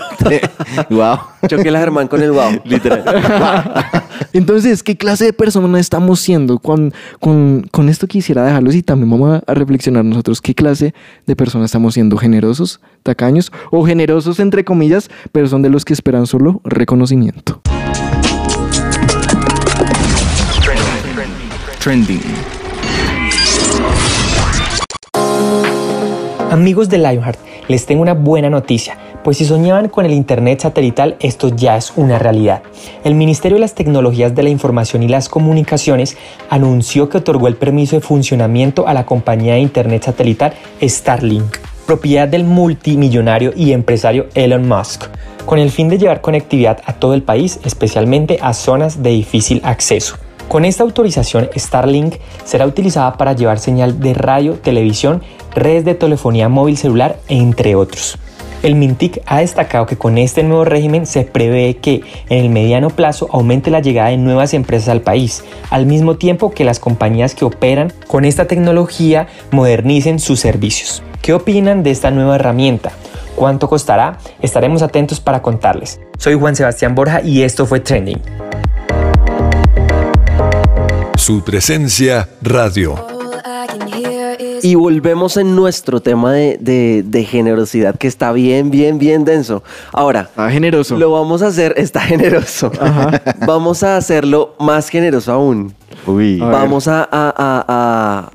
wow. 0.90 1.16
Choqué 1.48 1.70
la 1.70 1.80
Germán 1.80 2.06
con 2.06 2.22
el 2.22 2.32
wow. 2.32 2.52
Literal. 2.64 3.02
Entonces, 4.32 4.82
¿qué 4.82 4.96
clase 4.96 5.26
de 5.26 5.32
persona 5.32 5.80
estamos 5.80 6.20
siendo? 6.20 6.58
Con, 6.58 6.92
con, 7.20 7.66
con 7.70 7.88
esto 7.88 8.06
quisiera 8.06 8.44
dejarlos 8.44 8.74
y 8.74 8.82
también 8.82 9.10
vamos 9.10 9.42
a, 9.46 9.54
reflexionar 9.54 10.04
nosotros 10.04 10.40
qué 10.40 10.54
clase 10.54 10.94
de 11.26 11.36
personas 11.36 11.66
estamos 11.66 11.94
siendo, 11.94 12.16
generosos, 12.16 12.80
tacaños 13.02 13.52
o 13.70 13.84
generosos 13.86 14.38
entre 14.40 14.64
comillas, 14.64 15.10
pero 15.32 15.46
son 15.46 15.62
de 15.62 15.70
los 15.70 15.84
que 15.84 15.92
esperan 15.92 16.26
solo 16.26 16.61
reconocimiento. 16.64 17.62
Amigos 26.50 26.88
de 26.88 26.97
Lionheart, 26.97 27.38
les 27.69 27.85
tengo 27.85 28.00
una 28.00 28.14
buena 28.14 28.49
noticia, 28.49 28.97
pues 29.23 29.37
si 29.37 29.45
soñaban 29.45 29.91
con 29.91 30.07
el 30.07 30.14
Internet 30.14 30.61
satelital, 30.61 31.17
esto 31.21 31.55
ya 31.55 31.76
es 31.76 31.93
una 31.97 32.19
realidad. 32.19 32.62
El 33.05 33.14
Ministerio 33.14 33.57
de 33.57 33.61
las 33.61 33.75
Tecnologías 33.75 34.35
de 34.35 34.43
la 34.43 34.49
Información 34.49 35.03
y 35.03 35.09
las 35.09 35.29
Comunicaciones 35.29 36.17
anunció 36.49 37.11
que 37.11 37.19
otorgó 37.19 37.49
el 37.49 37.57
permiso 37.57 37.97
de 37.97 38.00
funcionamiento 38.00 38.88
a 38.88 38.95
la 38.95 39.05
compañía 39.05 39.53
de 39.53 39.61
Internet 39.61 40.05
satelital 40.05 40.55
Starlink, 40.81 41.59
propiedad 41.85 42.26
del 42.26 42.45
multimillonario 42.45 43.53
y 43.55 43.73
empresario 43.73 44.29
Elon 44.35 44.67
Musk, 44.67 45.05
con 45.45 45.59
el 45.59 45.71
fin 45.71 45.91
de 45.91 45.99
llevar 45.99 46.23
conectividad 46.23 46.81
a 46.87 46.95
todo 46.95 47.12
el 47.12 47.23
país, 47.23 47.61
especialmente 47.62 48.38
a 48.41 48.55
zonas 48.55 49.03
de 49.03 49.11
difícil 49.11 49.61
acceso. 49.64 50.17
Con 50.48 50.64
esta 50.64 50.82
autorización, 50.82 51.48
Starlink 51.56 52.16
será 52.44 52.66
utilizada 52.66 53.14
para 53.14 53.32
llevar 53.32 53.58
señal 53.58 54.00
de 54.00 54.14
radio, 54.14 54.54
televisión, 54.54 55.22
redes 55.54 55.84
de 55.84 55.94
telefonía 55.94 56.48
móvil 56.48 56.76
celular, 56.76 57.18
entre 57.28 57.74
otros. 57.74 58.18
El 58.62 58.76
Mintic 58.76 59.20
ha 59.26 59.40
destacado 59.40 59.84
que 59.84 59.98
con 59.98 60.16
este 60.16 60.42
nuevo 60.42 60.64
régimen 60.64 61.04
se 61.04 61.24
prevé 61.24 61.76
que 61.76 62.00
en 62.30 62.44
el 62.44 62.50
mediano 62.50 62.88
plazo 62.88 63.28
aumente 63.30 63.70
la 63.70 63.80
llegada 63.80 64.08
de 64.08 64.16
nuevas 64.16 64.54
empresas 64.54 64.88
al 64.88 65.02
país, 65.02 65.44
al 65.68 65.84
mismo 65.84 66.16
tiempo 66.16 66.50
que 66.50 66.64
las 66.64 66.80
compañías 66.80 67.34
que 67.34 67.44
operan 67.44 67.92
con 68.06 68.24
esta 68.24 68.46
tecnología 68.46 69.26
modernicen 69.50 70.18
sus 70.18 70.40
servicios. 70.40 71.02
¿Qué 71.20 71.34
opinan 71.34 71.82
de 71.82 71.90
esta 71.90 72.10
nueva 72.10 72.36
herramienta? 72.36 72.92
¿Cuánto 73.36 73.68
costará? 73.68 74.18
Estaremos 74.40 74.80
atentos 74.80 75.20
para 75.20 75.42
contarles. 75.42 76.00
Soy 76.16 76.34
Juan 76.34 76.56
Sebastián 76.56 76.94
Borja 76.94 77.20
y 77.20 77.42
esto 77.42 77.66
fue 77.66 77.80
Trending. 77.80 78.22
Su 81.25 81.43
presencia 81.43 82.28
radio. 82.43 82.97
Y 84.62 84.75
volvemos 84.75 85.38
en 85.38 85.57
nuestro 85.57 86.00
tema 86.00 86.33
de, 86.33 86.59
de- 86.61 87.02
de 87.02 87.25
generosidad, 87.25 87.97
que 87.97 88.09
está 88.09 88.31
bien, 88.33 88.71
bien, 88.71 88.99
bien 88.99 89.25
denso. 89.25 89.62
Ahora, 89.93 90.28
Ah, 90.37 90.50
generoso. 90.50 90.99
lo 90.99 91.11
vamos 91.12 91.40
a 91.40 91.47
hacer, 91.47 91.73
está 91.78 92.00
generoso. 92.00 92.71
Vamos 93.47 93.83
a 93.83 93.97
hacerlo 93.97 94.54
más 94.59 94.90
generoso 94.90 95.33
aún. 95.33 95.75
Uy. 96.07 96.40
A. 96.43 96.47
Vamos 96.47 96.88
a, 96.88 97.02
a- 97.11 97.35
a- 97.35 97.64
a 97.69 98.31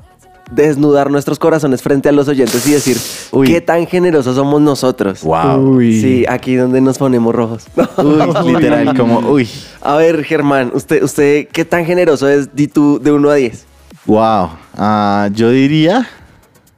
desnudar 0.50 1.10
nuestros 1.10 1.38
corazones 1.38 1.82
frente 1.82 2.08
a 2.08 2.12
los 2.12 2.28
oyentes 2.28 2.66
y 2.66 2.72
decir 2.72 2.96
Uy. 3.32 3.46
qué 3.46 3.60
tan 3.60 3.86
generosos 3.86 4.36
somos 4.36 4.60
nosotros. 4.60 5.22
Wow. 5.22 5.76
Uy. 5.76 6.00
Sí, 6.00 6.24
aquí 6.28 6.56
donde 6.56 6.80
nos 6.80 6.98
ponemos 6.98 7.34
rojos. 7.34 7.66
Uy, 7.96 8.22
literal, 8.52 8.96
como, 8.96 9.18
uy. 9.20 9.48
A 9.80 9.96
ver, 9.96 10.24
Germán, 10.24 10.72
usted, 10.74 11.02
usted, 11.02 11.48
¿qué 11.52 11.64
tan 11.64 11.84
generoso 11.84 12.28
es 12.28 12.54
di 12.54 12.66
tú 12.66 13.00
de 13.00 13.12
1 13.12 13.30
a 13.30 13.34
10? 13.34 13.66
Wow. 14.06 14.50
Ah, 14.76 15.28
yo 15.32 15.50
diría 15.50 16.08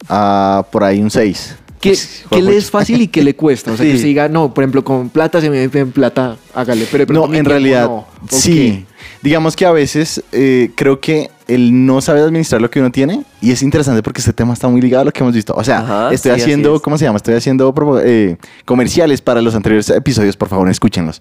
ah, 0.08 0.66
por 0.70 0.84
ahí 0.84 1.00
un 1.00 1.10
6. 1.10 1.56
¿Qué, 1.82 1.98
qué 2.30 2.40
le 2.42 2.56
es 2.56 2.70
fácil 2.70 3.02
y 3.02 3.08
qué 3.08 3.22
le 3.22 3.34
cuesta? 3.36 3.72
O 3.72 3.76
sea, 3.76 3.84
que 3.84 3.92
Sí. 3.92 3.98
se 3.98 4.06
diga, 4.06 4.28
no, 4.28 4.54
por 4.54 4.62
ejemplo, 4.64 4.82
con 4.84 5.10
plata 5.10 5.40
se 5.40 5.50
me 5.50 5.62
en 5.64 5.90
plata, 5.92 6.36
hágale. 6.54 6.86
Pero, 6.90 7.06
No, 7.12 7.34
en 7.34 7.44
realidad, 7.44 7.86
no. 7.86 7.94
¿O 7.94 8.06
sí. 8.30 8.86
Digamos 9.20 9.54
que 9.54 9.66
a 9.66 9.72
veces 9.72 10.22
eh, 10.32 10.70
creo 10.74 11.00
que 11.00 11.30
el 11.46 11.84
no 11.86 12.00
saber 12.00 12.22
administrar 12.24 12.60
lo 12.60 12.70
que 12.70 12.80
uno 12.80 12.90
tiene, 12.90 13.24
y 13.40 13.52
es 13.52 13.62
interesante 13.62 14.02
porque 14.02 14.20
este 14.20 14.32
tema 14.32 14.52
está 14.52 14.68
muy 14.68 14.80
ligado 14.80 15.02
a 15.02 15.04
lo 15.04 15.12
que 15.12 15.20
hemos 15.20 15.34
visto. 15.34 15.54
O 15.56 15.62
sea, 15.62 15.78
Ajá, 15.80 16.12
estoy 16.12 16.34
sí, 16.34 16.40
haciendo, 16.40 16.76
es. 16.76 16.82
¿cómo 16.82 16.98
se 16.98 17.04
llama? 17.04 17.18
Estoy 17.18 17.34
haciendo 17.34 17.72
eh, 18.04 18.36
comerciales 18.64 19.20
para 19.20 19.40
los 19.42 19.54
anteriores 19.54 19.90
episodios, 19.90 20.36
por 20.36 20.48
favor, 20.48 20.68
escúchenlos. 20.70 21.20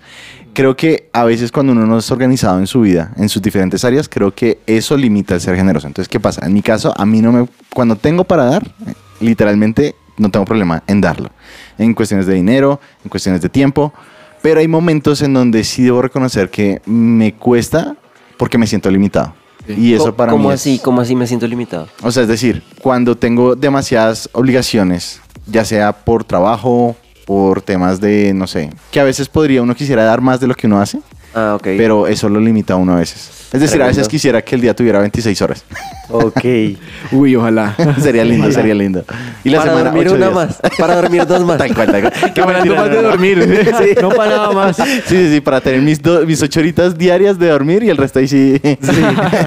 Creo 0.54 0.76
que 0.76 1.10
a 1.14 1.24
veces 1.26 1.52
cuando 1.52 1.74
uno 1.74 1.86
no 1.86 1.98
es 2.00 2.10
organizado 2.12 2.60
en 2.60 2.68
su 2.68 2.82
vida, 2.82 3.12
en 3.18 3.30
sus 3.30 3.42
diferentes 3.42 3.84
áreas, 3.84 4.08
creo 4.10 4.34
que 4.34 4.60
eso 4.68 4.96
limita 4.98 5.36
el 5.36 5.42
ser 5.42 5.56
generoso. 5.56 5.88
Entonces, 5.88 6.10
¿qué 6.10 6.20
pasa? 6.20 6.46
En 6.46 6.54
mi 6.54 6.62
caso, 6.62 6.94
a 6.96 7.06
mí 7.06 7.22
no 7.22 7.32
me... 7.32 7.48
Cuando 7.74 7.96
tengo 7.96 8.24
para 8.24 8.46
dar, 8.46 8.64
eh, 8.88 8.94
literalmente 9.20 9.96
no 10.18 10.30
tengo 10.30 10.46
problema 10.46 10.84
en 10.88 11.02
darlo. 11.02 11.30
En 11.78 11.94
cuestiones 11.94 12.26
de 12.26 12.34
dinero, 12.34 12.80
en 13.04 13.10
cuestiones 13.10 13.42
de 13.42 13.50
tiempo. 13.50 13.94
Pero 14.42 14.60
hay 14.60 14.68
momentos 14.68 15.22
en 15.22 15.34
donde 15.34 15.64
sí 15.64 15.84
debo 15.84 16.02
reconocer 16.02 16.50
que 16.50 16.82
me 16.86 17.34
cuesta 17.36 17.96
porque 18.38 18.58
me 18.58 18.66
siento 18.68 18.90
limitado. 18.90 19.34
Y 19.68 19.94
eso 19.94 20.16
para 20.16 20.32
¿Cómo 20.32 20.50
mí 20.50 20.54
es- 20.56 20.62
así? 20.62 20.80
¿Cómo 20.80 21.02
así 21.02 21.16
me 21.16 21.28
siento 21.28 21.46
limitado? 21.48 21.88
o 22.02 22.12
sea, 22.12 22.24
es 22.24 22.30
decir, 22.30 22.64
cuando 22.82 23.16
tengo 23.16 23.56
demasiadas 23.56 24.28
obligaciones, 24.34 25.22
ya 25.46 25.64
sea 25.64 25.92
por 25.94 26.24
trabajo, 26.24 26.96
por 27.28 27.62
temas 27.62 28.02
de, 28.02 28.34
no 28.34 28.48
sé, 28.48 28.72
que 28.92 29.00
a 29.00 29.04
veces 29.04 29.30
podría 29.30 29.62
uno 29.62 29.76
quisiera 29.76 30.04
dar 30.04 30.20
más 30.22 30.40
de 30.40 30.48
lo 30.48 30.56
que 30.56 30.66
uno 30.66 30.82
hace, 30.82 31.00
Ah, 31.36 31.54
ok. 31.56 31.64
pero 31.78 32.08
eso 32.08 32.28
lo 32.28 32.40
limita 32.40 32.74
a 32.74 32.78
uno 32.78 32.94
a 32.94 32.96
veces. 32.98 33.30
Es 33.54 33.60
decir, 33.60 33.82
a 33.82 33.88
veces 33.88 34.08
quisiera 34.08 34.42
que 34.42 34.56
el 34.56 34.62
día 34.62 34.74
tuviera 34.74 35.00
26 35.00 35.42
horas. 35.42 35.66
Ok. 36.10 36.40
Uy, 37.12 37.36
ojalá. 37.36 37.76
sería 38.02 38.24
lindo, 38.24 38.50
sería 38.52 38.74
lindo. 38.74 39.04
Y 39.44 39.50
la 39.50 39.58
para 39.60 39.72
semana, 39.72 39.90
dormir 39.90 40.08
ocho 40.08 40.16
una 40.16 40.26
días. 40.30 40.36
más. 40.62 40.78
Para 40.78 40.96
dormir 40.96 41.26
dos 41.26 41.42
más. 41.46 41.58
Tal 41.62 41.74
cual, 41.76 41.92
tal 41.92 42.02
cual. 42.02 42.34
Qué 42.34 42.42
Hablando 42.42 42.76
mentira, 42.76 42.82
más 42.82 42.90
no, 42.90 42.96
de 42.96 43.02
no. 43.02 43.10
dormir. 43.10 43.98
No 44.02 44.10
para 44.10 44.32
nada 44.38 44.52
más. 44.52 44.78
Sí, 44.78 44.84
sí, 45.06 45.30
sí, 45.34 45.42
para 45.42 45.60
tener 45.60 45.82
mis, 45.82 46.02
do- 46.02 46.26
mis 46.26 46.42
ocho 46.42 46.60
horitas 46.62 46.98
diarias 46.98 47.38
de 47.38 47.50
dormir 47.50 47.84
y 47.84 47.90
el 47.90 47.98
resto 47.98 48.20
ahí 48.20 48.28
sí. 48.28 48.60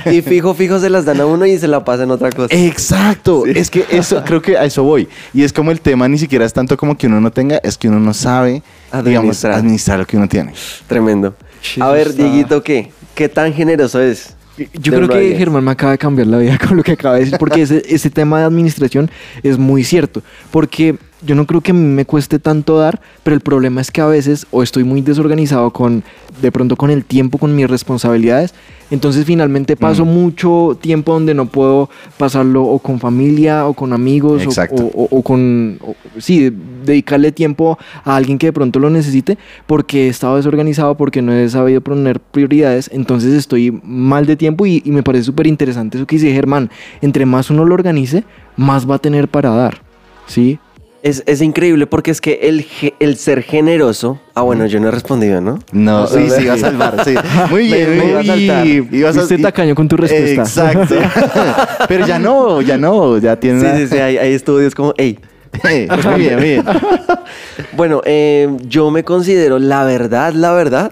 Y 0.06 0.20
fijo, 0.22 0.52
fijo 0.54 0.78
se 0.78 0.90
las 0.90 1.04
dan 1.06 1.20
a 1.20 1.26
uno 1.26 1.46
y 1.46 1.58
se 1.58 1.66
la 1.68 1.82
pasan 1.84 2.10
otra 2.10 2.30
cosa. 2.30 2.54
Exacto, 2.54 3.46
es 3.46 3.70
que 3.70 3.86
eso, 3.90 4.22
creo 4.24 4.42
que 4.42 4.58
a 4.58 4.64
eso 4.64 4.82
voy. 4.84 5.08
Y 5.32 5.42
es 5.44 5.52
como 5.52 5.70
el 5.70 5.80
tema 5.80 6.08
ni 6.08 6.18
siquiera 6.18 6.44
es 6.44 6.52
tanto 6.52 6.76
como 6.76 6.96
que 6.98 7.06
uno 7.06 7.20
no 7.20 7.30
tenga, 7.30 7.58
es 7.62 7.78
que 7.78 7.88
uno 7.88 7.98
no 8.00 8.12
sabe, 8.12 8.62
digamos, 8.92 9.42
Administrar. 9.44 9.52
administrar 9.54 9.98
lo 9.98 10.06
que 10.06 10.16
uno 10.18 10.28
tiene. 10.28 10.52
Tremendo. 10.86 11.34
Sí, 11.62 11.80
A 11.80 11.88
ver, 11.90 12.08
está- 12.08 12.22
Dieguito, 12.22 12.62
¿qué? 12.62 12.92
¿Qué 13.14 13.28
tan 13.28 13.52
generoso 13.52 14.00
es? 14.00 14.34
Yo 14.74 14.92
creo 14.92 15.08
que. 15.08 15.36
Germán 15.36 15.64
me 15.64 15.72
acaba 15.72 15.92
de 15.92 15.98
cambiar 15.98 16.28
la 16.28 16.38
vida 16.38 16.58
con 16.68 16.76
lo 16.76 16.82
que 16.82 16.92
acaba 16.92 17.14
de 17.14 17.24
decir, 17.24 17.38
porque 17.38 17.62
ese, 17.62 17.82
ese 17.88 18.10
tema 18.10 18.40
de 18.40 18.44
administración 18.44 19.10
es 19.42 19.58
muy 19.58 19.84
cierto, 19.84 20.22
porque 20.50 20.96
yo 21.26 21.34
no 21.34 21.46
creo 21.46 21.60
que 21.60 21.70
a 21.70 21.74
mí 21.74 21.80
me 21.86 22.04
cueste 22.04 22.38
tanto 22.38 22.78
dar, 22.78 23.00
pero 23.22 23.34
el 23.34 23.40
problema 23.40 23.80
es 23.80 23.90
que 23.90 24.00
a 24.00 24.06
veces 24.06 24.46
o 24.50 24.62
estoy 24.62 24.84
muy 24.84 25.00
desorganizado 25.00 25.70
con, 25.70 26.02
de 26.42 26.52
pronto 26.52 26.76
con 26.76 26.90
el 26.90 27.04
tiempo, 27.04 27.38
con 27.38 27.54
mis 27.56 27.68
responsabilidades, 27.68 28.54
entonces 28.90 29.24
finalmente 29.24 29.76
paso 29.76 30.04
Mm. 30.04 30.08
mucho 30.08 30.78
tiempo 30.80 31.12
donde 31.14 31.32
no 31.34 31.46
puedo 31.46 31.88
pasarlo 32.18 32.64
o 32.64 32.78
con 32.78 33.00
familia 33.00 33.66
o 33.66 33.72
con 33.74 33.92
amigos 33.92 34.42
o, 34.82 34.86
o- 34.94 35.08
o 35.10 35.22
con, 35.22 35.78
o- 35.80 35.94
sí, 36.18 36.50
dedicarle 36.84 37.32
tiempo 37.32 37.78
a 38.04 38.16
alguien 38.16 38.36
que 38.38 38.48
de 38.48 38.52
pronto 38.52 38.78
lo 38.78 38.90
necesite 38.90 39.38
porque 39.66 40.06
he 40.06 40.08
estado 40.08 40.36
desorganizado, 40.36 40.96
porque 40.96 41.22
no 41.22 41.32
he 41.32 41.48
sabido 41.48 41.80
poner 41.80 42.20
prioridades, 42.20 42.90
entonces 42.92 43.32
estoy 43.34 43.70
mal 43.82 44.26
de 44.26 44.36
tiempo 44.36 44.66
y, 44.66 44.82
y 44.84 44.90
me 44.90 45.02
parece 45.02 45.24
súper 45.24 45.46
interesante 45.46 45.96
eso 45.96 46.06
que 46.06 46.16
dice 46.16 46.32
Germán, 46.32 46.70
entre 47.00 47.24
más 47.24 47.50
uno 47.50 47.64
lo 47.64 47.74
organice, 47.74 48.24
más 48.56 48.88
va 48.88 48.96
a 48.96 48.98
tener 48.98 49.28
para 49.28 49.50
dar, 49.50 49.80
¿sí? 50.26 50.58
Es, 51.04 51.22
es 51.26 51.42
increíble 51.42 51.86
porque 51.86 52.10
es 52.10 52.22
que 52.22 52.38
el, 52.44 52.66
el 52.98 53.16
ser 53.18 53.42
generoso. 53.42 54.18
Ah, 54.34 54.40
bueno, 54.40 54.64
yo 54.64 54.80
no 54.80 54.88
he 54.88 54.90
respondido, 54.90 55.38
¿no? 55.42 55.58
No, 55.70 56.06
sí, 56.06 56.30
sí, 56.30 56.44
iba 56.44 56.54
a 56.54 56.56
salvar, 56.58 57.04
sí. 57.04 57.14
Muy 57.50 57.66
bien, 57.66 57.90
Me- 57.90 57.96
me 57.96 58.06
iba 58.08 58.20
a 58.20 58.22
muy 58.22 58.26
saltar. 58.46 58.64
bien. 58.64 58.88
Ibas 58.90 59.18
a- 59.18 59.36
tacaño 59.42 59.74
con 59.74 59.86
tu 59.86 59.98
respuesta. 59.98 60.40
Exacto. 60.42 60.94
Pero 61.88 62.06
ya 62.06 62.18
no, 62.18 62.62
ya 62.62 62.78
no, 62.78 63.18
ya 63.18 63.36
tiene. 63.38 63.60
Sí, 63.60 63.82
sí, 63.82 63.88
sí, 63.94 63.98
hay, 63.98 64.16
hay 64.16 64.32
estudios 64.32 64.74
como, 64.74 64.94
hey. 64.96 65.18
Muy 65.62 66.18
bien, 66.20 66.34
muy 66.36 66.42
bien. 66.44 66.64
Bueno, 67.76 68.00
eh, 68.06 68.48
yo 68.66 68.90
me 68.90 69.04
considero, 69.04 69.58
la 69.58 69.84
verdad, 69.84 70.32
la 70.32 70.52
verdad, 70.54 70.90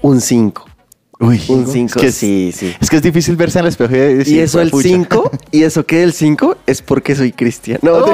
un 0.00 0.20
5. 0.20 0.64
Uy, 1.26 1.40
Un 1.48 1.66
5, 1.66 1.94
es 1.96 2.00
que 2.02 2.06
es- 2.08 2.14
sí, 2.14 2.52
sí. 2.54 2.74
Es 2.80 2.90
que 2.90 2.96
es 2.96 3.02
difícil 3.02 3.36
verse 3.36 3.58
en 3.58 3.64
el 3.64 3.68
espejo 3.70 3.94
y 3.94 3.98
decir, 3.98 4.36
y 4.36 4.40
eso 4.40 4.60
el 4.60 4.70
"Pucha". 4.70 4.88
5, 4.88 5.30
y 5.50 5.62
eso 5.62 5.84
que 5.86 6.02
el 6.02 6.12
5 6.12 6.56
es 6.66 6.82
porque 6.82 7.14
soy 7.14 7.32
cristiano. 7.32 7.80
No, 7.82 8.06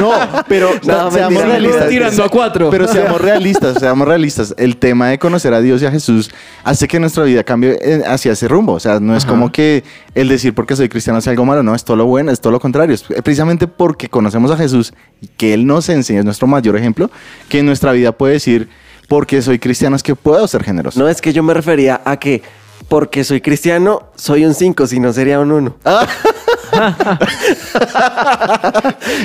No, 0.00 0.12
pero 0.48 0.70
No, 0.84 1.10
seamos 1.10 1.32
mentira, 1.34 1.46
realistas. 1.46 1.88
tirando 1.88 2.24
a 2.24 2.28
cuatro. 2.28 2.70
Pero 2.70 2.88
seamos 2.92 3.20
realistas, 3.20 3.78
seamos 3.78 4.06
realistas. 4.06 4.54
El 4.56 4.76
tema 4.76 5.08
de 5.08 5.18
conocer 5.18 5.52
a 5.54 5.60
Dios 5.60 5.82
y 5.82 5.86
a 5.86 5.90
Jesús 5.90 6.30
hace 6.64 6.88
que 6.88 6.98
nuestra 7.00 7.24
vida 7.24 7.44
cambie 7.44 7.78
eh, 7.80 8.02
hacia 8.06 8.32
ese 8.32 8.48
rumbo. 8.48 8.72
O 8.74 8.80
sea, 8.80 9.00
no 9.00 9.16
es 9.16 9.24
Ajá. 9.24 9.32
como 9.32 9.52
que 9.52 9.84
el 10.14 10.28
decir 10.28 10.54
porque 10.54 10.76
soy 10.76 10.88
cristiano 10.88 11.20
sea 11.20 11.32
algo 11.32 11.44
malo, 11.44 11.62
no, 11.62 11.74
es 11.74 11.84
todo 11.84 11.96
lo 11.96 12.06
bueno, 12.06 12.30
es 12.30 12.40
todo 12.40 12.52
lo 12.52 12.60
contrario. 12.60 12.94
Es 12.94 13.02
precisamente 13.22 13.66
porque 13.66 14.08
conocemos 14.08 14.50
a 14.50 14.56
Jesús 14.56 14.92
y 15.20 15.28
que 15.28 15.54
Él 15.54 15.66
nos 15.66 15.88
enseña, 15.88 16.20
es 16.20 16.24
nuestro 16.24 16.46
mayor 16.46 16.76
ejemplo, 16.76 17.10
que 17.48 17.58
en 17.60 17.66
nuestra 17.66 17.92
vida 17.92 18.12
puede 18.12 18.34
decir, 18.34 18.68
porque 19.10 19.42
soy 19.42 19.58
cristiano 19.58 19.96
es 19.96 20.04
que 20.04 20.14
puedo 20.14 20.46
ser 20.46 20.62
generoso. 20.62 21.00
no 21.00 21.08
es 21.08 21.20
que 21.20 21.32
yo 21.32 21.42
me 21.42 21.52
refería 21.52 22.00
a 22.04 22.16
que 22.16 22.42
porque 22.86 23.24
soy 23.24 23.40
cristiano, 23.40 24.04
soy 24.14 24.44
un 24.44 24.54
5, 24.54 24.86
si 24.86 25.00
no 25.00 25.12
sería 25.12 25.40
un 25.40 25.50
1. 25.50 25.76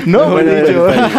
no, 0.07 0.31
Bueno, 0.31 0.51
bueno, 0.83 1.09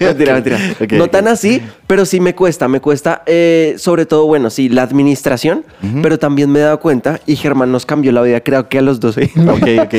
mentira, 0.00 0.34
mentira. 0.34 0.58
No 0.92 1.08
tan 1.08 1.28
así, 1.28 1.62
pero 1.86 2.04
sí 2.04 2.20
me 2.20 2.34
cuesta, 2.34 2.68
me 2.68 2.82
cuesta, 2.82 3.22
eh, 3.24 3.76
sobre 3.78 4.04
todo, 4.04 4.26
bueno, 4.26 4.50
sí, 4.50 4.68
la 4.68 4.82
administración, 4.82 5.64
pero 6.02 6.18
también 6.18 6.50
me 6.50 6.58
he 6.58 6.62
dado 6.62 6.80
cuenta, 6.80 7.20
y 7.24 7.36
Germán 7.36 7.72
nos 7.72 7.86
cambió 7.86 8.12
la 8.12 8.20
vida, 8.20 8.42
creo 8.42 8.68
que 8.68 8.76
a 8.78 8.82
los 8.82 9.00
12. 9.00 9.30
Ok, 9.48 9.66
ok. 9.82 9.94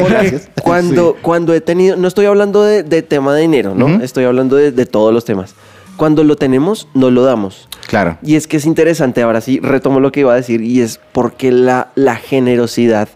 Porque 0.00 0.40
cuando, 0.62 1.16
cuando 1.22 1.54
he 1.54 1.62
tenido, 1.62 1.96
no 1.96 2.06
estoy 2.06 2.26
hablando 2.26 2.62
de, 2.62 2.82
de 2.82 3.00
tema 3.00 3.34
de 3.34 3.40
dinero, 3.40 3.74
¿no? 3.74 4.02
Estoy 4.02 4.24
hablando 4.24 4.56
de, 4.56 4.72
de 4.72 4.84
todos 4.84 5.14
los 5.14 5.24
temas. 5.24 5.54
Cuando 5.96 6.24
lo 6.24 6.36
tenemos, 6.36 6.88
no 6.94 7.10
lo 7.10 7.22
damos. 7.22 7.68
Claro. 7.88 8.18
Y 8.22 8.36
es 8.36 8.46
que 8.46 8.56
es 8.56 8.66
interesante, 8.66 9.22
ahora 9.22 9.40
sí, 9.40 9.60
retomo 9.60 10.00
lo 10.00 10.12
que 10.12 10.20
iba 10.20 10.32
a 10.32 10.36
decir, 10.36 10.62
y 10.62 10.80
es 10.80 11.00
porque 11.12 11.52
la, 11.52 11.90
la 11.94 12.16
generosidad 12.16 13.08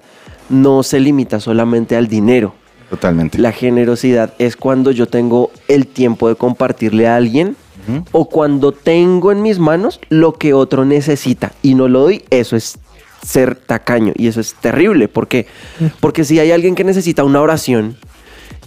no 0.49 0.83
se 0.83 1.01
limita 1.01 1.41
solamente 1.41 1.97
al 1.97 2.09
dinero. 2.09 2.55
Totalmente. 2.91 3.39
La 3.39 3.53
generosidad 3.53 4.35
es 4.39 4.57
cuando 4.57 4.91
yo 4.91 5.07
tengo 5.07 5.51
el 5.69 5.87
tiempo 5.87 6.29
de 6.29 6.35
compartirle 6.35 7.07
a 7.07 7.17
alguien 7.17 7.57
o 8.13 8.29
cuando 8.29 8.73
tengo 8.73 9.33
en 9.33 9.43
mis 9.43 9.59
manos 9.59 10.01
lo 10.11 10.35
que 10.35 10.55
otro 10.55 10.85
necesita 10.85 11.53
y 11.63 11.75
no 11.75 11.89
lo 11.89 12.01
doy, 12.03 12.25
eso 12.31 12.57
es 12.57 12.79
ser 13.25 13.55
tacaño 13.55 14.13
y 14.17 14.29
eso 14.29 14.41
es 14.41 14.55
terrible. 14.55 15.09
¿Por 15.09 15.29
qué? 15.29 15.47
Porque 16.01 16.25
si 16.25 16.39
hay 16.39 16.53
alguien 16.53 16.75
que 16.75 16.85
necesita 16.85 17.25
una 17.25 17.41
oración 17.41 17.97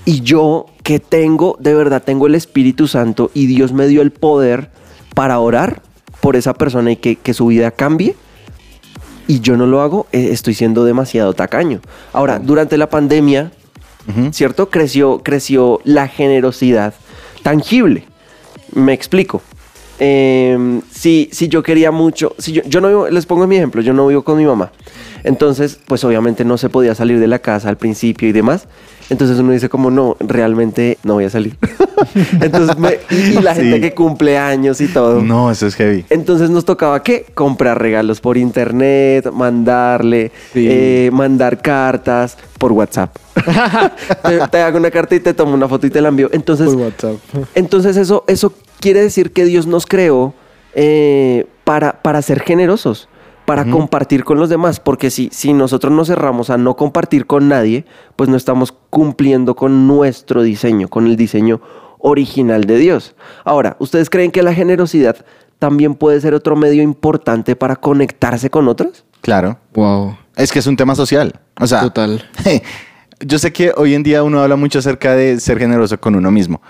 y 0.05 0.21
yo 0.21 0.65
que 0.83 0.99
tengo, 0.99 1.57
de 1.59 1.73
verdad 1.73 2.03
tengo 2.03 2.27
el 2.27 2.35
Espíritu 2.35 2.87
Santo 2.87 3.31
y 3.33 3.47
Dios 3.47 3.73
me 3.73 3.87
dio 3.87 4.01
el 4.01 4.11
poder 4.11 4.69
para 5.15 5.39
orar 5.39 5.81
por 6.21 6.35
esa 6.35 6.53
persona 6.53 6.91
y 6.91 6.97
que, 6.97 7.15
que 7.15 7.33
su 7.33 7.47
vida 7.47 7.71
cambie, 7.71 8.15
y 9.27 9.39
yo 9.39 9.57
no 9.57 9.65
lo 9.65 9.81
hago, 9.81 10.07
eh, 10.11 10.29
estoy 10.31 10.53
siendo 10.53 10.83
demasiado 10.85 11.33
tacaño. 11.33 11.79
Ahora, 12.11 12.39
durante 12.39 12.77
la 12.77 12.89
pandemia. 12.89 13.51
¿cierto? 14.31 14.69
Creció, 14.69 15.21
creció 15.23 15.79
la 15.83 16.07
generosidad 16.07 16.93
tangible. 17.41 18.05
Me 18.73 18.93
explico. 18.93 19.41
Eh, 20.05 20.81
si, 20.91 21.29
yo 21.47 21.63
quería 21.63 21.89
mucho, 21.89 22.35
si 22.37 22.51
yo, 22.51 22.61
yo 22.65 22.81
no 22.81 22.89
vivo, 22.89 23.07
les 23.07 23.25
pongo 23.25 23.47
mi 23.47 23.55
ejemplo, 23.55 23.81
yo 23.81 23.93
no 23.93 24.05
vivo 24.07 24.21
con 24.21 24.37
mi 24.37 24.43
mamá. 24.43 24.69
Entonces, 25.23 25.79
pues 25.87 26.03
obviamente 26.03 26.43
no 26.43 26.57
se 26.57 26.67
podía 26.67 26.93
salir 26.93 27.21
de 27.21 27.27
la 27.27 27.39
casa 27.39 27.69
al 27.69 27.77
principio 27.77 28.27
y 28.27 28.33
demás. 28.33 28.67
Entonces 29.09 29.39
uno 29.39 29.53
dice 29.53 29.69
como, 29.69 29.91
no, 29.91 30.17
realmente 30.19 30.97
no 31.03 31.13
voy 31.13 31.23
a 31.23 31.29
salir. 31.29 31.55
Entonces, 32.41 32.77
me- 32.77 32.97
y, 33.09 33.37
y 33.37 33.41
la 33.41 33.53
gente 33.55 33.75
Sí. 33.75 33.81
que 33.81 33.93
cumple 33.93 34.37
años 34.37 34.81
y 34.81 34.87
todo. 34.87 35.21
No, 35.21 35.49
eso 35.51 35.67
es 35.67 35.75
heavy. 35.75 36.05
Entonces 36.09 36.49
nos 36.49 36.65
tocaba 36.65 37.01
qué? 37.03 37.25
Comprar 37.33 37.79
regalos 37.81 38.21
por 38.21 38.37
internet, 38.37 39.31
mandarle, 39.33 40.31
Sí. 40.53 40.67
eh, 40.69 41.09
mandar 41.13 41.61
cartas 41.61 42.37
por 42.57 42.71
WhatsApp. 42.71 43.15
te, 44.23 44.39
te 44.49 44.57
hago 44.61 44.77
una 44.77 44.91
carta 44.91 45.15
y 45.15 45.19
te 45.19 45.33
tomo 45.33 45.53
una 45.53 45.67
foto 45.67 45.87
y 45.87 45.89
te 45.89 46.01
la 46.01 46.09
envío. 46.09 46.29
Entonces, 46.31 46.67
Por 46.67 46.75
WhatsApp. 46.77 47.15
entonces 47.55 47.97
eso, 47.97 48.23
eso 48.27 48.53
quiere 48.79 49.01
decir 49.01 49.31
que 49.33 49.45
Dios 49.45 49.67
nos 49.67 49.85
creó 49.85 50.33
eh, 50.75 51.45
para, 51.63 52.01
para 52.01 52.21
ser 52.21 52.41
generosos. 52.41 53.07
para 53.45 53.65
compartir 53.65 54.23
con 54.23 54.39
los 54.39 54.47
demás, 54.47 54.79
porque 54.79 55.09
si, 55.09 55.29
si 55.33 55.51
nosotros 55.51 55.91
nos 55.91 56.07
cerramos 56.07 56.49
a 56.49 56.57
no 56.57 56.77
compartir 56.77 57.25
con 57.25 57.49
nadie, 57.49 57.83
pues 58.15 58.29
no 58.29 58.37
estamos 58.37 58.73
cumpliendo 58.89 59.55
con 59.57 59.85
nuestro 59.85 60.43
diseño, 60.43 60.87
con 60.87 61.07
el 61.07 61.17
diseño 61.17 61.59
original 62.03 62.65
de 62.65 62.77
Dios. 62.77 63.15
Ahora, 63.45 63.75
¿ustedes 63.79 64.09
creen 64.09 64.29
que 64.29 64.43
la 64.43 64.53
generosidad 64.53 65.25
también 65.57 65.95
puede 65.95 66.19
ser 66.19 66.33
otro 66.33 66.55
medio 66.55 66.83
importante 66.83 67.55
para 67.55 67.77
conectarse 67.77 68.49
con 68.49 68.67
otros? 68.67 69.05
Claro. 69.21 69.57
Wow. 69.73 70.17
Es 70.35 70.51
que 70.51 70.59
es 70.59 70.67
un 70.67 70.75
tema 70.75 70.95
social. 70.95 71.39
O 71.59 71.65
sea, 71.65 71.81
Total. 71.81 72.29
yo 73.25 73.39
sé 73.39 73.53
que 73.53 73.71
hoy 73.75 73.95
en 73.95 74.03
día 74.03 74.21
uno 74.21 74.41
habla 74.41 74.57
mucho 74.57 74.79
acerca 74.79 75.15
de 75.15 75.39
ser 75.39 75.57
generoso 75.57 75.99
con 75.99 76.15
uno 76.15 76.29
mismo, 76.29 76.61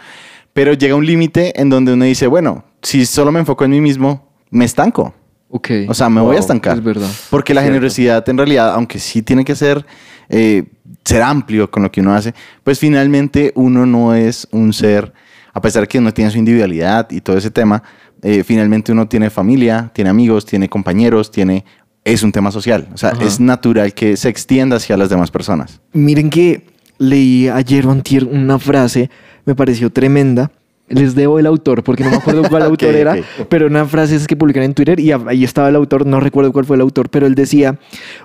pero 0.54 0.74
llega 0.74 0.96
un 0.96 1.06
límite 1.06 1.60
en 1.60 1.70
donde 1.70 1.94
uno 1.94 2.06
dice, 2.06 2.28
bueno, 2.28 2.64
si 2.84 3.06
solo 3.08 3.32
me 3.32 3.40
enfoco 3.40 3.66
en 3.66 3.72
mí 3.72 3.82
mismo, 3.82 4.30
me 4.52 4.66
estanco. 4.66 5.16
Ok. 5.50 5.70
O 5.88 5.94
sea, 5.96 6.10
me 6.10 6.22
voy 6.22 6.36
a 6.36 6.40
estancar. 6.40 6.78
Es 6.78 6.84
verdad. 6.84 7.10
Porque 7.32 7.54
la 7.54 7.62
Cierto. 7.62 7.74
generosidad, 7.74 8.30
en 8.30 8.38
realidad, 8.38 8.72
aunque 8.74 9.00
sí 9.00 9.24
tiene 9.24 9.44
que 9.44 9.56
ser, 9.56 9.86
eh, 10.30 10.66
ser 11.04 11.24
amplio 11.24 11.72
con 11.72 11.84
lo 11.84 11.92
que 11.92 12.02
uno 12.02 12.14
hace, 12.14 12.34
pues 12.64 12.78
finalmente 12.78 13.52
uno 13.56 13.86
no 13.86 14.14
es 14.14 14.48
un 14.52 14.74
ser, 14.74 15.14
a 15.54 15.62
pesar 15.62 15.84
de 15.84 15.88
que 15.88 16.00
uno 16.00 16.14
tiene 16.14 16.32
su 16.32 16.38
individualidad 16.38 17.10
y 17.12 17.22
todo 17.22 17.38
ese 17.38 17.52
tema, 17.52 17.84
eh, 18.22 18.44
finalmente 18.44 18.92
uno 18.92 19.08
tiene 19.08 19.30
familia, 19.30 19.92
tiene 19.94 20.10
amigos, 20.10 20.46
tiene 20.46 20.68
compañeros, 20.70 21.32
tiene... 21.32 21.64
Es 22.06 22.22
un 22.22 22.34
tema 22.34 22.52
social. 22.52 22.90
O 22.94 22.98
sea, 22.98 23.12
Ajá. 23.12 23.24
es 23.24 23.40
natural 23.40 23.94
que 23.94 24.18
se 24.18 24.28
extienda 24.28 24.76
hacia 24.76 24.98
las 24.98 25.10
demás 25.10 25.32
personas. 25.32 25.80
Miren 25.94 26.30
que 26.30 26.66
leí 26.98 27.48
ayer 27.48 27.86
o 27.88 27.92
antier 27.92 28.26
una 28.26 28.60
frase, 28.60 29.10
me 29.46 29.56
pareció 29.56 29.90
tremenda. 29.90 30.52
Les 30.90 31.16
debo 31.16 31.40
el 31.40 31.46
autor, 31.46 31.82
porque 31.82 32.04
no 32.04 32.10
me 32.10 32.18
acuerdo 32.18 32.44
cuál 32.50 32.64
autor 32.64 32.94
era, 32.94 33.16
pero 33.48 33.68
una 33.68 33.86
frase 33.86 34.18
es 34.18 34.28
que 34.28 34.36
publican 34.36 34.64
en 34.64 34.74
Twitter 34.74 35.00
y 35.00 35.14
ahí 35.14 35.46
estaba 35.46 35.70
el 35.70 35.78
autor, 35.78 36.06
no 36.06 36.20
recuerdo 36.20 36.52
cuál 36.52 36.66
fue 36.66 36.76
el 36.76 36.82
autor, 36.82 37.10
pero 37.10 37.26
él 37.26 37.36
decía, 37.36 37.80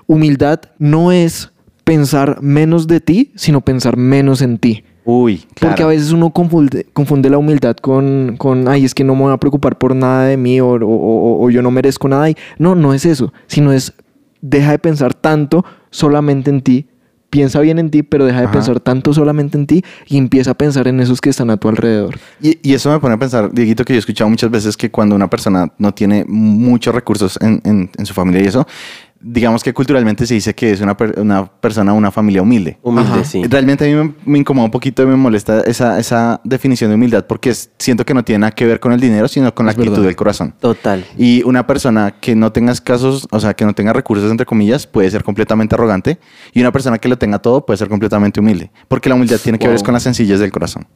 humildad 0.07 0.59
no 0.77 1.13
es 1.13 1.51
pensar 1.85 2.41
menos 2.41 2.87
de 2.87 2.99
ti, 2.99 3.31
sino 3.35 3.61
pensar 3.61 3.95
menos 3.95 4.41
en 4.41 4.57
ti. 4.57 4.83
Uy, 5.11 5.37
claro. 5.55 5.71
Porque 5.71 5.83
a 5.83 5.87
veces 5.87 6.11
uno 6.11 6.29
confunde, 6.29 6.85
confunde 6.93 7.29
la 7.29 7.37
humildad 7.39 7.75
con, 7.77 8.35
con, 8.37 8.67
ay, 8.67 8.85
es 8.85 8.93
que 8.93 9.03
no 9.03 9.15
me 9.15 9.23
voy 9.23 9.33
a 9.33 9.37
preocupar 9.37 9.77
por 9.77 9.95
nada 9.95 10.25
de 10.25 10.37
mí 10.37 10.61
o, 10.61 10.67
o- 10.67 10.77
o- 10.85 11.43
o 11.45 11.49
yo 11.49 11.61
no 11.61 11.71
merezco 11.71 12.07
nada. 12.07 12.29
Y 12.29 12.35
no, 12.59 12.75
no 12.75 12.93
es 12.93 13.05
eso, 13.05 13.33
sino 13.47 13.71
es, 13.73 13.93
deja 14.41 14.71
de 14.71 14.79
pensar 14.79 15.13
tanto 15.13 15.65
solamente 15.89 16.49
en 16.51 16.61
ti, 16.61 16.85
piensa 17.31 17.59
bien 17.59 17.77
en 17.79 17.89
ti, 17.91 18.03
pero 18.03 18.25
deja 18.25 18.39
de 18.39 18.45
Ajá. 18.45 18.53
pensar 18.53 18.79
tanto 18.79 19.13
solamente 19.13 19.57
en 19.57 19.67
ti 19.67 19.83
y 20.07 20.17
empieza 20.17 20.51
a 20.51 20.53
pensar 20.55 20.87
en 20.87 20.99
esos 20.99 21.21
que 21.21 21.29
están 21.29 21.49
a 21.49 21.57
tu 21.57 21.69
alrededor. 21.69 22.17
Y, 22.41 22.57
y 22.67 22.73
eso 22.73 22.91
me 22.91 22.99
pone 22.99 23.15
a 23.15 23.19
pensar, 23.19 23.51
Dieguito, 23.53 23.85
que 23.85 23.93
yo 23.93 23.97
he 23.97 23.99
escuchado 23.99 24.29
muchas 24.29 24.49
veces 24.51 24.75
que 24.77 24.89
cuando 24.91 25.15
una 25.15 25.29
persona 25.29 25.71
no 25.77 25.93
tiene 25.93 26.25
muchos 26.27 26.93
recursos 26.93 27.37
en, 27.41 27.61
en- 27.65 27.89
en 27.97 28.05
su 28.05 28.13
familia 28.13 28.41
y 28.43 28.47
eso, 28.47 28.65
digamos 29.21 29.63
que 29.63 29.73
culturalmente 29.73 30.25
se 30.25 30.33
dice 30.33 30.55
que 30.55 30.71
es 30.71 30.81
una, 30.81 30.95
per- 30.95 31.19
una 31.19 31.45
persona, 31.45 31.91
una 31.93 32.09
familia 32.11 32.41
humilde. 32.41 32.77
Humilde, 32.81 33.11
Ajá. 33.11 33.23
sí. 33.25 33.43
Realmente 33.43 33.83
a 33.83 33.87
mí 33.87 33.93
me, 33.93 34.13
me 34.25 34.37
incomoda 34.39 34.65
un 34.65 34.71
poquito 34.71 35.03
y 35.03 35.07
me 35.07 35.15
molesta 35.17 35.61
esa, 35.61 35.99
esa 35.99 36.39
definición 36.43 36.89
de 36.89 36.95
humildad 36.95 37.25
porque 37.27 37.49
es- 37.49 37.69
siento 37.77 38.05
que 38.05 38.13
no 38.13 38.23
tiene 38.23 38.39
nada 38.39 38.51
que 38.51 38.65
ver 38.65 38.79
con 38.79 38.93
el 38.93 38.99
dinero, 38.99 39.27
sino 39.27 39.53
con 39.53 39.65
la 39.65 39.73
Es 39.73 39.77
actitud 39.77 39.91
verdad. 39.95 40.05
del 40.07 40.15
corazón. 40.15 40.55
Total. 40.59 41.05
Y 41.17 41.43
una 41.43 41.67
persona 41.67 42.11
que 42.21 42.35
no 42.35 42.51
tenga 42.51 42.73
casos, 42.75 43.27
o 43.31 43.39
sea, 43.39 43.53
que 43.53 43.65
no 43.65 43.73
tenga 43.73 43.91
recursos, 43.93 44.29
entre 44.31 44.45
comillas, 44.45 44.87
puede 44.87 45.11
ser 45.11 45.23
completamente 45.23 45.75
arrogante. 45.75 46.19
Y 46.53 46.61
una 46.61 46.71
persona 46.71 46.97
que 46.97 47.09
lo 47.09 47.17
tenga 47.17 47.39
todo 47.39 47.65
puede 47.65 47.77
ser 47.77 47.89
completamente 47.89 48.39
humilde. 48.39 48.71
Porque 48.87 49.09
la 49.09 49.15
humildad 49.15 49.37
tiene 49.43 49.59
que 49.59 49.67
ver 49.67 49.75
Wow. 49.77 49.85
con 49.85 49.93
la 49.95 49.99
sencillez 49.99 50.39
del 50.39 50.51
corazón. 50.51 50.87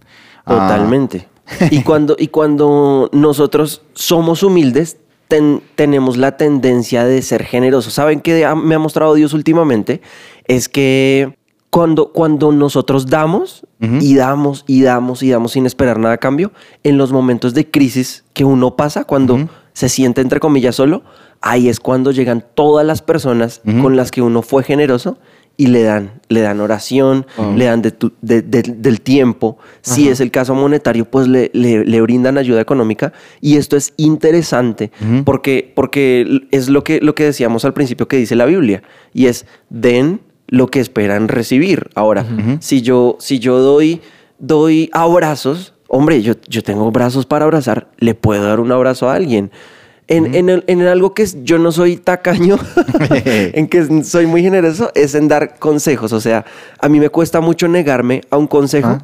Ah, 0.45 0.67
Totalmente. 0.69 1.27
y, 1.71 1.81
cuando, 1.81 2.15
y 2.17 2.27
cuando 2.29 3.09
nosotros 3.11 3.81
somos 3.93 4.43
humildes, 4.43 4.97
ten- 5.33 5.61
tenemos 5.75 6.17
la 6.17 6.37
tendencia 6.37 7.05
de 7.05 7.21
ser 7.23 7.43
generosos. 7.43 7.93
¿Saben 7.93 8.19
qué 8.21 8.47
me 8.55 8.75
ha 8.75 8.79
mostrado 8.79 9.15
Dios 9.15 9.33
últimamente? 9.33 10.01
Es 10.47 10.69
que 10.69 11.35
cuando, 11.71 12.11
cuando 12.11 12.51
nosotros 12.51 13.07
damos 13.07 13.65
y 14.01 14.15
damos 14.15 14.63
y 14.67 14.83
damos 14.83 15.23
y 15.23 15.31
damos 15.31 15.53
sin 15.53 15.65
esperar 15.65 15.97
nada 15.97 16.13
a 16.13 16.17
cambio, 16.17 16.51
en 16.83 16.97
los 16.97 17.11
momentos 17.11 17.53
de 17.55 17.69
crisis 17.69 18.23
que 18.33 18.45
uno 18.45 18.75
pasa, 18.75 19.05
cuando 19.05 19.49
se 19.73 19.89
siente 19.89 20.21
entre 20.21 20.39
comillas 20.39 20.75
solo, 20.75 21.01
ahí 21.41 21.67
es 21.67 21.79
cuando 21.79 22.11
llegan 22.11 22.45
todas 22.53 22.85
las 22.85 23.01
personas 23.01 23.61
con 23.81 23.95
las 23.95 24.11
que 24.11 24.21
uno 24.21 24.43
fue 24.43 24.63
generoso 24.63 25.17
y 25.55 25.67
le 25.67 25.83
dan, 25.83 26.19
le 26.29 26.41
dan 26.41 26.59
oración, 26.61 27.25
Oh. 27.37 27.53
le 27.55 27.65
dan 27.65 27.81
de 27.83 27.91
tu- 27.91 28.13
de- 28.21 28.41
de- 28.41 28.63
del 28.63 29.01
tiempo. 29.01 29.57
Si 29.81 30.03
Ajá. 30.05 30.11
es 30.13 30.19
el 30.19 30.31
caso 30.31 30.55
monetario, 30.55 31.05
pues 31.05 31.27
le, 31.27 31.51
le- 31.53 31.85
le 31.85 32.01
brindan 32.01 32.37
ayuda 32.39 32.59
económica. 32.59 33.13
Y 33.39 33.57
esto 33.57 33.77
es 33.77 33.93
interesante 33.97 34.91
porque, 35.25 35.71
porque 35.75 36.41
es 36.51 36.69
lo 36.69 36.83
que, 36.83 36.99
lo 37.01 37.13
que 37.13 37.25
decíamos 37.25 37.65
al 37.65 37.73
principio 37.73 38.07
que 38.07 38.17
dice 38.17 38.35
la 38.35 38.45
Biblia. 38.45 38.81
Y 39.13 39.27
es, 39.27 39.45
den 39.69 40.21
lo 40.47 40.67
que 40.67 40.79
esperan 40.79 41.27
recibir. 41.27 41.89
Ahora, 41.95 42.25
si 42.59 42.81
yo, 42.81 43.15
si 43.19 43.37
yo 43.39 43.59
doy, 43.59 44.01
doy 44.39 44.89
abrazos, 44.91 45.73
hombre, 45.87 46.21
yo, 46.23 46.33
yo 46.49 46.63
tengo 46.63 46.91
brazos 46.91 47.25
para 47.27 47.45
abrazar, 47.45 47.89
le 47.99 48.15
puedo 48.15 48.43
dar 48.43 48.59
un 48.59 48.71
abrazo 48.71 49.07
a 49.09 49.13
alguien. 49.15 49.51
En, 50.07 50.35
en 50.35 50.49
el- 50.49 50.63
en 50.67 50.81
algo 50.81 51.13
que 51.13 51.25
yo 51.43 51.57
no 51.57 51.71
soy 51.71 51.97
tacaño, 51.97 52.57
en 53.25 53.67
que 53.67 54.03
soy 54.03 54.25
muy 54.27 54.41
generoso, 54.43 54.91
es 54.95 55.15
en 55.15 55.27
dar 55.27 55.57
consejos. 55.59 56.11
O 56.13 56.19
sea, 56.19 56.45
a 56.79 56.89
mí 56.89 56.99
me 56.99 57.09
cuesta 57.09 57.39
mucho 57.41 57.67
negarme 57.67 58.21
a 58.29 58.37
un 58.37 58.47
consejo 58.47 58.97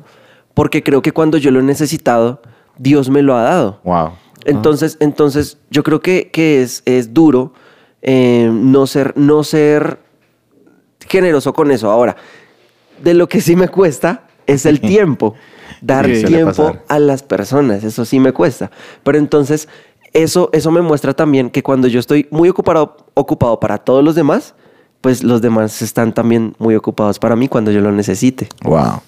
porque 0.54 0.84
creo 0.84 1.02
que 1.02 1.12
cuando 1.14 1.38
yo 1.38 1.52
lo 1.52 1.60
he 1.62 1.64
necesitado, 1.64 2.42
Dios 2.78 3.10
me 3.10 3.22
lo 3.22 3.36
ha 3.38 3.44
dado. 3.44 3.80
Wow. 3.84 4.12
Entonces, 4.46 4.98
entonces 5.00 5.58
yo 5.70 5.84
creo 5.84 6.02
que, 6.02 6.30
que 6.32 6.62
es, 6.62 6.82
es 6.86 7.14
duro 7.14 7.54
eh, 8.02 8.50
no, 8.52 8.88
ser, 8.88 9.14
no 9.18 9.44
ser 9.44 10.00
generoso 11.08 11.54
con 11.54 11.72
eso. 11.72 11.90
Ahora, 11.92 12.16
de 13.04 13.14
lo 13.14 13.28
que 13.28 13.42
sí 13.42 13.56
me 13.56 13.68
cuesta 13.68 14.28
es 14.48 14.66
el 14.66 14.80
tiempo. 14.82 15.36
Dar 15.82 16.14
Sí, 16.14 16.26
tiempo 16.26 16.76
a 16.90 17.00
las 17.00 17.24
personas, 17.24 17.86
eso 17.86 18.04
sí 18.04 18.20
me 18.20 18.34
cuesta. 18.34 18.70
Pero 19.04 19.18
entonces, 19.18 19.70
eso, 20.14 20.50
eso 20.54 20.72
me 20.72 20.82
muestra 20.82 21.14
también 21.14 21.50
que 21.50 21.64
cuando 21.64 21.88
yo 21.88 22.00
estoy 22.00 22.28
muy 22.32 22.50
ocupado, 22.50 22.98
ocupado 23.14 23.60
para 23.60 23.78
todos 23.78 24.04
los 24.04 24.16
demás, 24.16 24.56
pues 25.02 25.24
los 25.24 25.42
demás 25.42 25.82
están 25.82 26.14
también 26.14 26.56
muy 26.60 26.76
ocupados 26.76 27.20
para 27.20 27.36
mí 27.36 27.48
cuando 27.48 27.72
yo 27.72 27.82
lo 27.82 27.92
necesite. 27.92 28.50
Wow. 28.64 29.02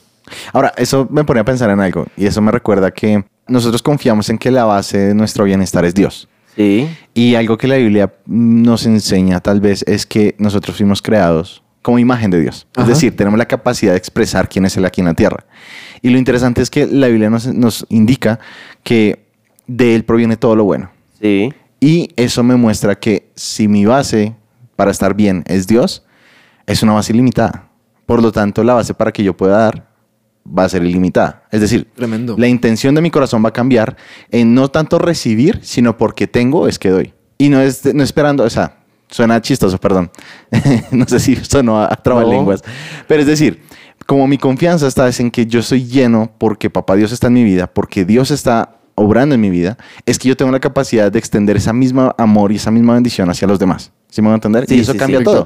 Ahora, 0.53 0.73
eso 0.77 1.07
me 1.09 1.23
pone 1.23 1.41
a 1.41 1.45
pensar 1.45 1.69
en 1.69 1.79
algo 1.79 2.05
y 2.15 2.25
eso 2.25 2.41
me 2.41 2.51
recuerda 2.51 2.91
que 2.91 3.23
nosotros 3.47 3.81
confiamos 3.81 4.29
en 4.29 4.37
que 4.37 4.51
la 4.51 4.65
base 4.65 4.97
de 4.97 5.13
nuestro 5.13 5.43
bienestar 5.43 5.83
es 5.85 5.93
Dios. 5.93 6.29
Sí. 6.55 6.89
Y 7.13 7.35
algo 7.35 7.57
que 7.57 7.67
la 7.67 7.75
Biblia 7.75 8.13
nos 8.25 8.85
enseña 8.85 9.39
tal 9.39 9.61
vez 9.61 9.83
es 9.87 10.05
que 10.05 10.35
nosotros 10.37 10.77
fuimos 10.77 11.01
creados 11.01 11.63
como 11.81 11.97
imagen 11.99 12.29
de 12.29 12.39
Dios. 12.39 12.67
Ajá. 12.75 12.83
Es 12.83 12.95
decir, 12.95 13.15
tenemos 13.15 13.37
la 13.37 13.47
capacidad 13.47 13.93
de 13.93 13.97
expresar 13.97 14.47
quién 14.47 14.65
es 14.65 14.77
Él 14.77 14.85
aquí 14.85 15.01
en 15.01 15.07
la 15.07 15.13
tierra. 15.13 15.45
Y 16.01 16.09
lo 16.09 16.17
interesante 16.17 16.61
es 16.61 16.69
que 16.69 16.85
la 16.85 17.07
Biblia 17.07 17.29
nos, 17.29 17.47
nos 17.47 17.85
indica 17.89 18.39
que 18.83 19.30
de 19.77 19.95
Él 19.95 20.03
proviene 20.03 20.38
todo 20.38 20.55
lo 20.55 20.65
bueno. 20.65 20.91
Sí. 21.19 21.53
Y 21.79 22.10
eso 22.15 22.43
me 22.43 22.55
muestra 22.55 22.99
que 22.99 23.31
si 23.36 23.67
mi 23.67 23.86
base 23.86 24.36
para 24.75 24.91
estar 24.91 25.13
bien 25.13 25.43
es 25.47 25.67
Dios, 25.67 26.03
es 26.65 26.84
una 26.84 26.93
base 26.93 27.13
ilimitada. 27.13 27.69
Por 28.05 28.21
lo 28.21 28.31
tanto, 28.31 28.63
la 28.63 28.73
base 28.73 28.93
para 28.93 29.12
que 29.12 29.23
yo 29.23 29.36
pueda 29.36 29.57
dar 29.57 29.88
va 30.45 30.65
a 30.65 30.69
ser 30.69 30.84
ilimitada. 30.84 31.43
Es 31.51 31.62
decir, 31.62 31.88
Tremendo. 31.95 32.36
la 32.38 32.47
intención 32.47 32.93
de 32.95 33.01
mi 33.01 33.10
corazón 33.10 33.43
va 33.43 33.49
a 33.49 33.53
cambiar 33.53 33.95
en 34.29 34.53
no 34.53 34.69
tanto 34.69 34.99
recibir, 34.99 35.60
sino 35.63 35.97
porque 35.97 36.27
tengo 36.27 36.67
es 36.67 36.77
que 36.77 36.89
doy. 36.89 37.13
Y 37.38 37.49
no 37.49 37.62
es 37.62 37.93
no 37.93 38.03
esperando, 38.03 38.43
o 38.43 38.49
sea, 38.49 38.77
suena 39.10 39.41
chistoso, 39.41 39.77
perdón. 39.79 40.12
no 40.91 41.07
sé 41.07 41.19
si 41.19 41.36
sonó 41.38 41.81
a, 41.81 41.89
trabalenguas. 41.95 42.63
Pero 43.07 43.21
es 43.21 43.27
decir, 43.27 43.62
como 44.05 44.27
mi 44.27 44.38
confianza 44.38 44.88
está 44.88 45.07
es 45.07 45.19
en 45.19 45.31
que 45.31 45.45
yo 45.45 45.62
soy 45.62 45.86
lleno 45.86 46.31
porque 46.38 46.69
papá 46.69 46.95
Dios 46.95 47.12
está 47.12 47.27
en 47.27 47.34
mi 47.34 47.43
vida, 47.43 47.67
porque 47.67 48.03
Dios 48.03 48.31
está 48.31 48.80
obrando 48.95 49.36
en 49.36 49.41
mi 49.41 49.49
vida, 49.49 49.77
es 50.06 50.19
que 50.19 50.27
yo 50.27 50.36
tengo 50.38 50.51
la 50.51 50.60
capacidad 50.60 51.12
de 51.12 51.19
extender 51.19 51.58
esa 51.58 51.73
misma 51.73 52.13
amor 52.17 52.51
y 52.51 52.56
esa 52.56 52.71
misma 52.71 52.93
bendición 52.93 53.30
hacia 53.30 53.47
los 53.47 53.60
demás. 53.60 53.91
¿Sí 54.10 54.21
me 54.21 54.27
van 54.27 54.34
a 54.34 54.38
entender? 54.38 54.65
Sí, 54.67 54.75
y 54.75 54.80
eso 54.82 54.91
sí, 54.91 54.97
sí. 54.97 54.99
cambia 54.99 55.23
todo. 55.23 55.43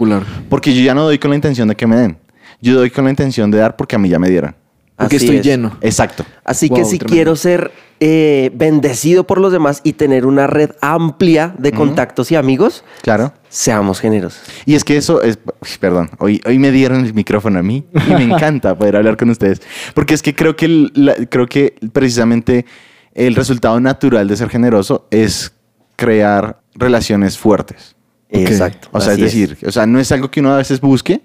Porque 0.49 0.73
yo 0.73 0.81
ya 0.81 0.93
no 0.95 1.03
doy 1.03 1.19
con 1.19 1.29
la 1.31 1.35
intención 1.35 1.67
de 1.67 1.75
que 1.75 1.85
me 1.87 1.95
den. 1.95 2.17
Yo 2.61 2.75
doy 2.75 2.89
con 2.89 3.03
la 3.03 3.09
intención 3.11 3.51
de 3.51 3.59
dar 3.59 3.75
porque 3.75 3.95
a 3.95 3.99
mí 3.99 4.09
ya 4.09 4.17
me 4.19 4.29
dieron. 4.29 4.55
Porque 4.95 5.17
Así 5.17 5.25
estoy 5.25 5.37
es. 5.39 5.45
lleno. 5.45 5.77
Exacto. 5.81 6.25
Así 6.45 6.69
Wow, 6.69 6.77
que 6.77 6.85
si 6.85 6.97
tremendo. 6.97 7.13
quiero 7.13 7.35
ser 7.35 7.71
eh, 7.99 8.49
bendecido 8.55 9.27
por 9.27 9.39
los 9.41 9.51
demás 9.51 9.81
y 9.83 9.93
tener 9.93 10.25
una 10.25 10.47
red 10.47 10.71
amplia 10.81 11.53
de 11.57 11.73
contactos 11.73 12.31
y 12.31 12.35
amigos, 12.37 12.85
Claro. 13.01 13.33
seamos 13.49 13.99
generosos. 13.99 14.41
Y 14.65 14.73
es 14.75 14.85
que 14.85 14.95
eso 14.95 15.21
es, 15.21 15.37
perdón, 15.81 16.09
hoy, 16.19 16.41
hoy 16.45 16.59
me 16.59 16.71
dieron 16.71 17.05
el 17.05 17.13
micrófono 17.13 17.59
a 17.59 17.61
mí 17.61 17.85
y 18.07 18.13
me 18.13 18.23
encanta 18.33 18.75
poder 18.77 18.95
hablar 18.95 19.17
con 19.17 19.29
ustedes. 19.29 19.61
Porque 19.93 20.13
es 20.13 20.21
que 20.21 20.33
creo 20.33 20.55
que, 20.55 20.89
la- 20.93 21.15
creo 21.29 21.45
que 21.47 21.75
precisamente 21.91 22.65
el 23.15 23.33
resultado 23.35 23.79
natural 23.79 24.27
de 24.27 24.37
ser 24.37 24.49
generoso 24.49 25.07
es 25.09 25.53
crear 25.95 26.59
relaciones 26.75 27.37
fuertes. 27.37 27.95
Exacto. 28.29 28.89
O 28.91 28.99
sea, 28.99 29.13
es 29.13 29.19
decir, 29.19 29.57
o 29.65 29.71
sea, 29.71 29.85
no 29.85 29.99
es 29.99 30.11
algo 30.11 30.29
que 30.29 30.41
uno 30.41 30.53
a 30.53 30.57
veces 30.57 30.81
busque, 30.81 31.21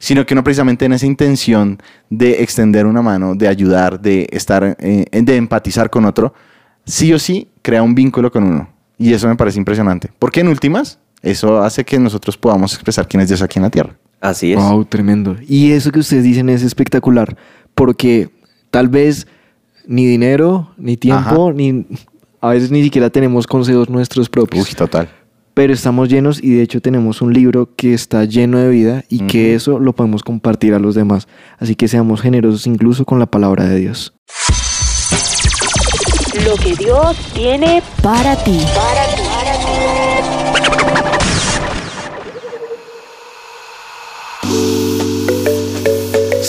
sino 0.00 0.26
que 0.26 0.34
uno 0.34 0.42
precisamente 0.42 0.84
en 0.84 0.92
esa 0.92 1.06
intención 1.06 1.78
de 2.08 2.42
extender 2.42 2.86
una 2.86 3.00
mano, 3.00 3.34
de 3.34 3.46
ayudar, 3.46 4.00
de 4.00 4.26
estar, 4.32 4.76
eh, 4.80 5.04
de 5.10 5.36
empatizar 5.36 5.88
con 5.88 6.04
otro, 6.04 6.34
sí 6.84 7.12
o 7.12 7.18
sí 7.18 7.48
crea 7.62 7.82
un 7.82 7.94
vínculo 7.94 8.32
con 8.32 8.44
uno. 8.44 8.68
Y 8.98 9.12
eso 9.12 9.28
me 9.28 9.36
parece 9.36 9.58
impresionante. 9.58 10.10
Porque 10.18 10.40
en 10.40 10.48
últimas, 10.48 10.98
eso 11.22 11.62
hace 11.62 11.84
que 11.84 11.98
nosotros 11.98 12.36
podamos 12.36 12.74
expresar 12.74 13.06
quién 13.06 13.20
es 13.20 13.28
Dios 13.28 13.42
aquí 13.42 13.58
en 13.58 13.62
la 13.62 13.70
tierra. 13.70 13.96
Así 14.20 14.52
es. 14.52 14.58
Wow, 14.58 14.84
tremendo. 14.86 15.36
Y 15.46 15.72
eso 15.72 15.92
que 15.92 16.00
ustedes 16.00 16.24
dicen 16.24 16.48
es 16.48 16.62
espectacular, 16.62 17.36
porque 17.74 18.30
tal 18.70 18.88
vez 18.88 19.26
ni 19.86 20.06
dinero, 20.06 20.70
ni 20.76 20.96
tiempo, 20.96 21.48
Ajá. 21.48 21.52
ni 21.54 21.86
a 22.40 22.48
veces 22.50 22.70
ni 22.70 22.82
siquiera 22.82 23.10
tenemos 23.10 23.46
consejos 23.46 23.88
nuestros 23.90 24.28
propios. 24.28 24.68
Uy, 24.68 24.74
total. 24.74 25.08
pero 25.52 25.72
estamos 25.74 26.08
llenos 26.08 26.42
y 26.42 26.54
de 26.54 26.62
hecho 26.62 26.80
tenemos 26.80 27.20
un 27.20 27.32
libro 27.34 27.74
que 27.76 27.92
está 27.92 28.24
lleno 28.24 28.58
de 28.58 28.68
vida 28.70 29.04
y 29.10 29.26
que 29.26 29.54
eso 29.54 29.78
lo 29.78 29.92
podemos 29.94 30.22
compartir 30.22 30.72
a 30.74 30.78
los 30.78 30.94
demás. 30.94 31.28
Así 31.58 31.74
que 31.74 31.86
seamos 31.88 32.20
generosos 32.22 32.66
incluso 32.66 33.04
con 33.04 33.18
la 33.18 33.26
palabra 33.26 33.64
de 33.64 33.78
Dios. 33.78 34.14
Lo 36.46 36.54
que 36.56 36.74
Dios 36.76 37.16
tiene 37.34 37.82
para 38.02 38.36
ti. 38.42 38.60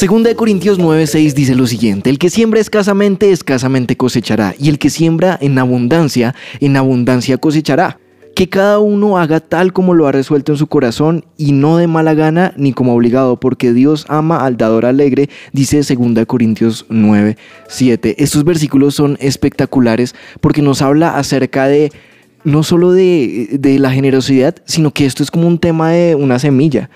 Segunda 0.01 0.29
de 0.29 0.35
Corintios 0.35 0.79
9:6 0.79 1.35
dice 1.35 1.53
lo 1.53 1.67
siguiente, 1.67 2.09
el 2.09 2.17
que 2.17 2.31
siembra 2.31 2.59
escasamente, 2.59 3.31
escasamente 3.31 3.95
cosechará, 3.95 4.55
y 4.57 4.69
el 4.69 4.79
que 4.79 4.89
siembra 4.89 5.37
en 5.39 5.59
abundancia, 5.59 6.33
en 6.59 6.75
abundancia 6.75 7.37
cosechará. 7.37 7.99
Que 8.33 8.49
cada 8.49 8.79
uno 8.79 9.19
haga 9.19 9.41
tal 9.41 9.73
como 9.73 9.93
lo 9.93 10.07
ha 10.07 10.11
resuelto 10.11 10.53
en 10.53 10.57
su 10.57 10.65
corazón 10.65 11.25
y 11.37 11.51
no 11.51 11.77
de 11.77 11.85
mala 11.85 12.15
gana 12.15 12.51
ni 12.57 12.73
como 12.73 12.95
obligado, 12.95 13.39
porque 13.39 13.73
Dios 13.73 14.07
ama 14.09 14.43
al 14.43 14.57
dador 14.57 14.87
alegre, 14.87 15.29
dice 15.53 15.83
2 15.83 16.25
Corintios 16.25 16.87
9:7. 16.89 18.15
Estos 18.17 18.43
versículos 18.43 18.95
son 18.95 19.19
espectaculares 19.21 20.15
porque 20.39 20.63
nos 20.63 20.81
habla 20.81 21.15
acerca 21.15 21.67
de 21.67 21.91
no 22.43 22.63
solo 22.63 22.91
de, 22.91 23.49
de 23.59 23.77
la 23.77 23.91
generosidad, 23.91 24.55
sino 24.65 24.89
que 24.89 25.05
esto 25.05 25.21
es 25.21 25.29
como 25.29 25.47
un 25.47 25.59
tema 25.59 25.91
de 25.91 26.15
una 26.15 26.39
semilla. 26.39 26.89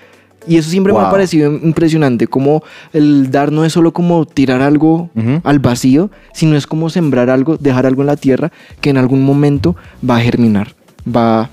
Y 0.46 0.56
eso 0.56 0.70
siempre 0.70 0.92
me 0.92 0.98
ha 1.00 1.02
Wow. 1.02 1.10
parecido 1.12 1.52
impresionante, 1.52 2.26
como 2.26 2.62
el 2.92 3.30
dar 3.30 3.50
no 3.52 3.64
es 3.64 3.72
solo 3.72 3.92
como 3.92 4.26
tirar 4.26 4.62
algo 4.62 5.10
Ujú. 5.14 5.40
al 5.44 5.58
vacío, 5.58 6.10
sino 6.32 6.56
es 6.56 6.66
como 6.66 6.88
sembrar 6.90 7.30
algo, 7.30 7.56
dejar 7.56 7.86
algo 7.86 8.02
en 8.02 8.06
la 8.06 8.16
tierra 8.16 8.52
que 8.80 8.90
en 8.90 8.96
algún 8.96 9.22
momento 9.24 9.74
va 10.08 10.16
a 10.16 10.20
germinar, 10.20 10.74
va 11.06 11.50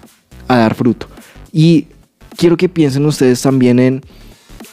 a 0.47 0.57
dar 0.57 0.75
fruto. 0.75 1.07
Y 1.51 1.87
quiero 2.37 2.55
que 2.57 2.69
piensen 2.69 3.05
ustedes 3.05 3.41
también 3.41 3.79
en, 3.79 4.01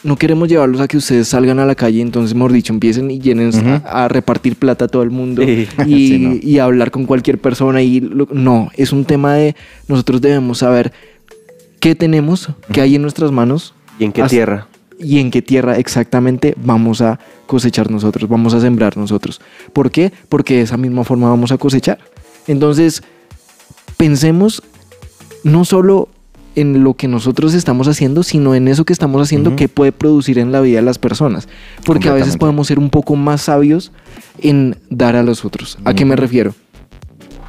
no 0.03 0.15
queremos 0.15 0.47
llevarlos 0.49 0.81
a 0.81 0.87
que 0.87 0.97
ustedes 0.97 1.27
salgan 1.27 1.59
a 1.59 1.65
la 1.65 1.75
calle, 1.75 2.01
entonces, 2.01 2.33
mejor 2.35 2.51
dicho, 2.51 2.73
empiecen 2.73 3.11
y 3.11 3.19
llenen 3.19 3.49
Ujú. 3.49 3.69
a, 3.85 4.05
a 4.05 4.07
repartir 4.07 4.55
plata 4.55 4.85
a 4.85 4.87
todo 4.87 5.03
el 5.03 5.11
mundo 5.11 5.41
Sí. 5.43 5.67
y, 5.85 6.07
Sí, 6.07 6.19
no. 6.19 6.35
y 6.41 6.59
hablar 6.59 6.91
con 6.91 7.05
cualquier 7.05 7.39
persona. 7.39 7.81
Y 7.81 7.99
lo- 8.01 8.27
no, 8.31 8.69
es 8.75 8.91
un 8.93 9.05
tema 9.05 9.33
de 9.35 9.55
nosotros 9.87 10.21
debemos 10.21 10.59
saber 10.59 10.91
qué 11.79 11.95
tenemos, 11.95 12.49
qué 12.71 12.81
hay 12.81 12.95
en 12.95 13.01
nuestras 13.01 13.31
manos 13.31 13.73
¿Y 13.99 14.03
en 14.05 14.11
qué 14.11 14.21
Hasta- 14.21 14.29
tierra? 14.35 14.67
y 15.03 15.17
en 15.19 15.31
qué 15.31 15.41
tierra 15.41 15.77
exactamente 15.77 16.53
vamos 16.63 17.01
a 17.01 17.19
cosechar 17.47 17.89
nosotros, 17.89 18.29
vamos 18.29 18.53
a 18.53 18.61
sembrar 18.61 18.97
nosotros. 18.97 19.41
¿Por 19.73 19.89
qué? 19.89 20.13
Porque 20.29 20.57
de 20.57 20.61
esa 20.61 20.77
misma 20.77 21.03
forma 21.03 21.27
vamos 21.27 21.51
a 21.51 21.57
cosechar. 21.57 21.97
Entonces, 22.47 23.01
pensemos 23.97 24.61
no 25.43 25.65
solo 25.65 26.07
en 26.55 26.83
lo 26.83 26.93
que 26.95 27.07
nosotros 27.07 27.53
estamos 27.53 27.87
haciendo, 27.87 28.23
sino 28.23 28.53
en 28.55 28.67
eso 28.67 28.83
que 28.85 28.93
estamos 28.93 29.21
haciendo 29.21 29.55
que 29.55 29.69
puede 29.69 29.91
producir 29.91 30.37
en 30.37 30.51
la 30.51 30.59
vida 30.61 30.77
de 30.77 30.81
las 30.85 30.99
personas. 30.99 31.47
Porque 31.85 32.09
a 32.09 32.13
veces 32.13 32.37
podemos 32.37 32.67
ser 32.67 32.77
un 32.77 32.89
poco 32.89 33.15
más 33.15 33.43
sabios 33.43 33.91
en 34.39 34.75
dar 34.89 35.15
a 35.15 35.23
los 35.23 35.45
otros. 35.45 35.77
¿A 35.85 35.93
qué 35.93 36.03
me 36.05 36.15
refiero? 36.15 36.53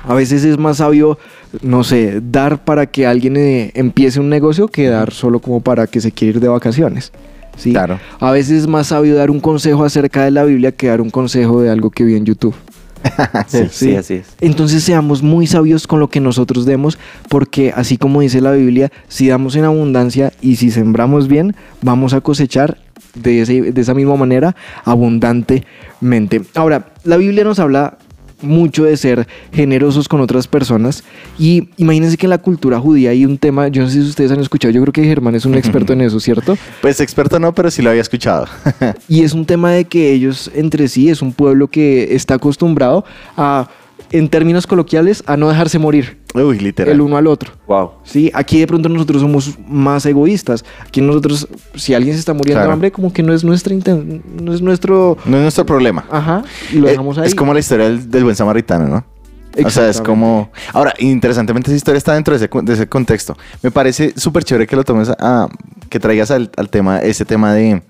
A 0.05 0.14
veces 0.14 0.44
es 0.44 0.57
más 0.59 0.78
sabio, 0.78 1.18
no 1.60 1.84
sé, 1.84 2.20
dar 2.30 2.64
para 2.64 2.86
que 2.86 3.06
alguien 3.06 3.36
eh, 3.36 3.70
empiece 3.74 4.18
un 4.20 4.28
negocio 4.30 4.68
que 4.68 4.88
dar 4.88 5.12
solo 5.12 5.40
como 5.40 5.60
para 5.60 5.86
que 5.86 6.00
se 6.00 6.10
quiera 6.12 6.36
ir 6.36 6.40
de 6.40 6.48
vacaciones. 6.48 7.12
¿sí? 7.56 7.72
Claro. 7.72 7.98
A 8.20 8.30
veces 8.30 8.62
es 8.62 8.66
más 8.66 8.86
sabio 8.88 9.14
dar 9.14 9.30
un 9.30 9.40
consejo 9.40 9.84
acerca 9.84 10.24
de 10.24 10.30
la 10.30 10.44
Biblia 10.44 10.72
que 10.72 10.86
dar 10.88 11.00
un 11.00 11.10
consejo 11.10 11.60
de 11.60 11.68
algo 11.70 11.90
que 11.90 12.04
vi 12.04 12.16
en 12.16 12.24
YouTube. 12.24 12.54
Sí, 13.48 13.64
sí. 13.70 13.96
así 13.96 14.14
es. 14.14 14.26
Entonces 14.40 14.84
seamos 14.84 15.22
muy 15.24 15.46
sabios 15.48 15.86
con 15.88 15.98
lo 15.98 16.08
que 16.08 16.20
nosotros 16.20 16.64
demos, 16.66 16.98
porque 17.28 17.72
así 17.74 17.96
como 17.98 18.20
dice 18.20 18.40
la 18.40 18.52
Biblia, 18.52 18.90
si 19.08 19.26
damos 19.28 19.56
en 19.56 19.64
abundancia 19.64 20.32
y 20.40 20.54
si 20.56 20.70
sembramos 20.70 21.26
bien, 21.26 21.54
vamos 21.82 22.14
a 22.14 22.20
cosechar 22.20 22.78
de, 23.14 23.42
ese- 23.42 23.72
de 23.72 23.80
esa 23.80 23.92
misma 23.94 24.14
manera 24.16 24.54
abundantemente. 24.84 26.42
Ahora, 26.54 26.86
la 27.04 27.16
Biblia 27.16 27.44
nos 27.44 27.58
habla 27.58 27.98
mucho 28.42 28.85
de 28.85 28.96
ser 28.96 29.26
generosos 29.52 30.09
con 30.09 30.20
otras 30.20 30.46
personas 30.46 31.05
y 31.38 31.68
imagínense 31.76 32.16
que 32.16 32.26
en 32.26 32.31
la 32.31 32.38
cultura 32.38 32.78
judía 32.78 33.11
hay 33.11 33.24
un 33.24 33.38
tema, 33.38 33.68
yo 33.68 33.83
no 33.83 33.88
sé 33.88 34.02
si 34.02 34.09
ustedes 34.09 34.33
han 34.33 34.40
escuchado, 34.40 34.72
yo 34.72 34.81
creo 34.83 34.92
que 34.92 35.05
Germán 35.05 35.35
es 35.35 35.44
un 35.44 35.55
experto 35.55 35.92
en 35.92 36.02
eso, 36.02 36.20
¿cierto? 36.20 36.57
Pues 36.81 37.00
experto 37.00 37.38
no, 37.38 37.55
pero 37.55 37.70
sí 37.70 37.83
lo 37.83 37.90
había 37.90 38.02
escuchado. 38.02 38.46
Y 39.09 39.22
es 39.22 39.33
un 39.33 39.44
tema 39.44 39.70
de 39.70 39.85
que 39.85 40.12
ellos 40.12 40.50
entre 40.55 40.88
sí 40.88 41.09
es 41.09 41.22
un 41.22 41.33
pueblo 41.33 41.68
que 41.68 42.14
está 42.14 42.35
acostumbrado 42.35 43.05
a, 43.37 43.68
en 44.11 44.28
términos 44.28 44.66
coloquiales, 44.66 45.22
a 45.26 45.37
no 45.37 45.48
dejarse 45.48 45.78
morir 45.78 46.18
Uy, 46.34 46.58
literal. 46.58 46.92
el 46.94 47.00
uno 47.00 47.16
al 47.16 47.26
otro. 47.26 47.52
Wow. 47.66 47.90
Sí, 48.04 48.30
aquí 48.34 48.58
de 48.60 48.66
pronto 48.66 48.88
nosotros 48.88 49.20
somos 49.20 49.58
más 49.68 50.06
egoístas. 50.06 50.64
Aquí 50.86 51.00
nosotros, 51.00 51.46
si 51.74 51.92
alguien 51.94 52.14
se 52.14 52.20
está 52.20 52.32
muriendo 52.32 52.58
Claro. 52.58 52.68
de 52.68 52.72
hambre, 52.72 52.90
como 52.92 53.12
que 53.12 53.22
no 53.22 53.32
es 53.34 53.44
nuestra 53.44 53.74
inten- 53.74 54.22
no 54.40 54.54
es 54.54 54.62
nuestro, 54.62 55.18
No 55.26 55.36
es 55.36 55.42
nuestro 55.42 55.66
problema. 55.66 56.04
ajá, 56.10 56.42
y 56.72 56.76
lo 56.76 56.86
Eh, 56.88 56.92
dejamos 56.92 57.18
ahí. 57.18 57.26
Es 57.26 57.34
como 57.34 57.52
la 57.52 57.60
historia 57.60 57.84
del, 57.86 58.10
del 58.10 58.24
buen 58.24 58.34
samaritano, 58.36 58.86
¿no? 58.88 58.96
O 58.96 59.54
sea, 59.54 59.60
es 59.60 59.66
Exactamente. 59.66 60.02
como... 60.04 60.50
Ahora, 60.72 60.94
interesantemente 60.98 61.70
esa 61.70 61.76
historia 61.76 61.98
está 61.98 62.14
dentro 62.14 62.38
de 62.38 62.42
ese, 62.46 62.50
de 62.62 62.72
ese 62.72 62.88
contexto. 62.88 63.36
Me 63.62 63.70
parece 63.70 64.14
súper 64.16 64.44
chévere 64.44 64.66
que 64.66 64.74
lo 64.76 64.84
tomes 64.84 65.10
a... 65.10 65.48
que 65.90 66.00
traigas 66.00 66.30
al, 66.30 66.50
al 66.56 66.70
tema, 66.70 67.00
ese 67.00 67.26
tema 67.26 67.52
de, 67.52 67.82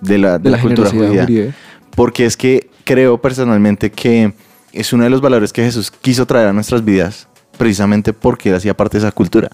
de 0.00 0.18
la, 0.18 0.38
de 0.38 0.44
de 0.44 0.50
la 0.50 0.56
la 0.56 0.62
cultura 0.62 0.90
generosidad 0.90 1.24
judía. 1.26 1.42
judía. 1.44 1.54
Porque 1.94 2.26
es 2.26 2.36
que 2.36 2.68
creo 2.82 3.20
personalmente 3.22 3.92
que 3.92 4.32
es 4.72 4.92
uno 4.92 5.04
de 5.04 5.10
los 5.10 5.20
valores 5.20 5.52
que 5.52 5.62
Jesús 5.62 5.92
quiso 5.92 6.26
traer 6.26 6.48
a 6.48 6.52
nuestras 6.52 6.84
vidas 6.84 7.28
precisamente 7.56 8.12
porque 8.12 8.50
él 8.50 8.54
hacía 8.56 8.74
parte 8.76 8.98
de 8.98 9.06
esa 9.06 9.12
cultura. 9.12 9.50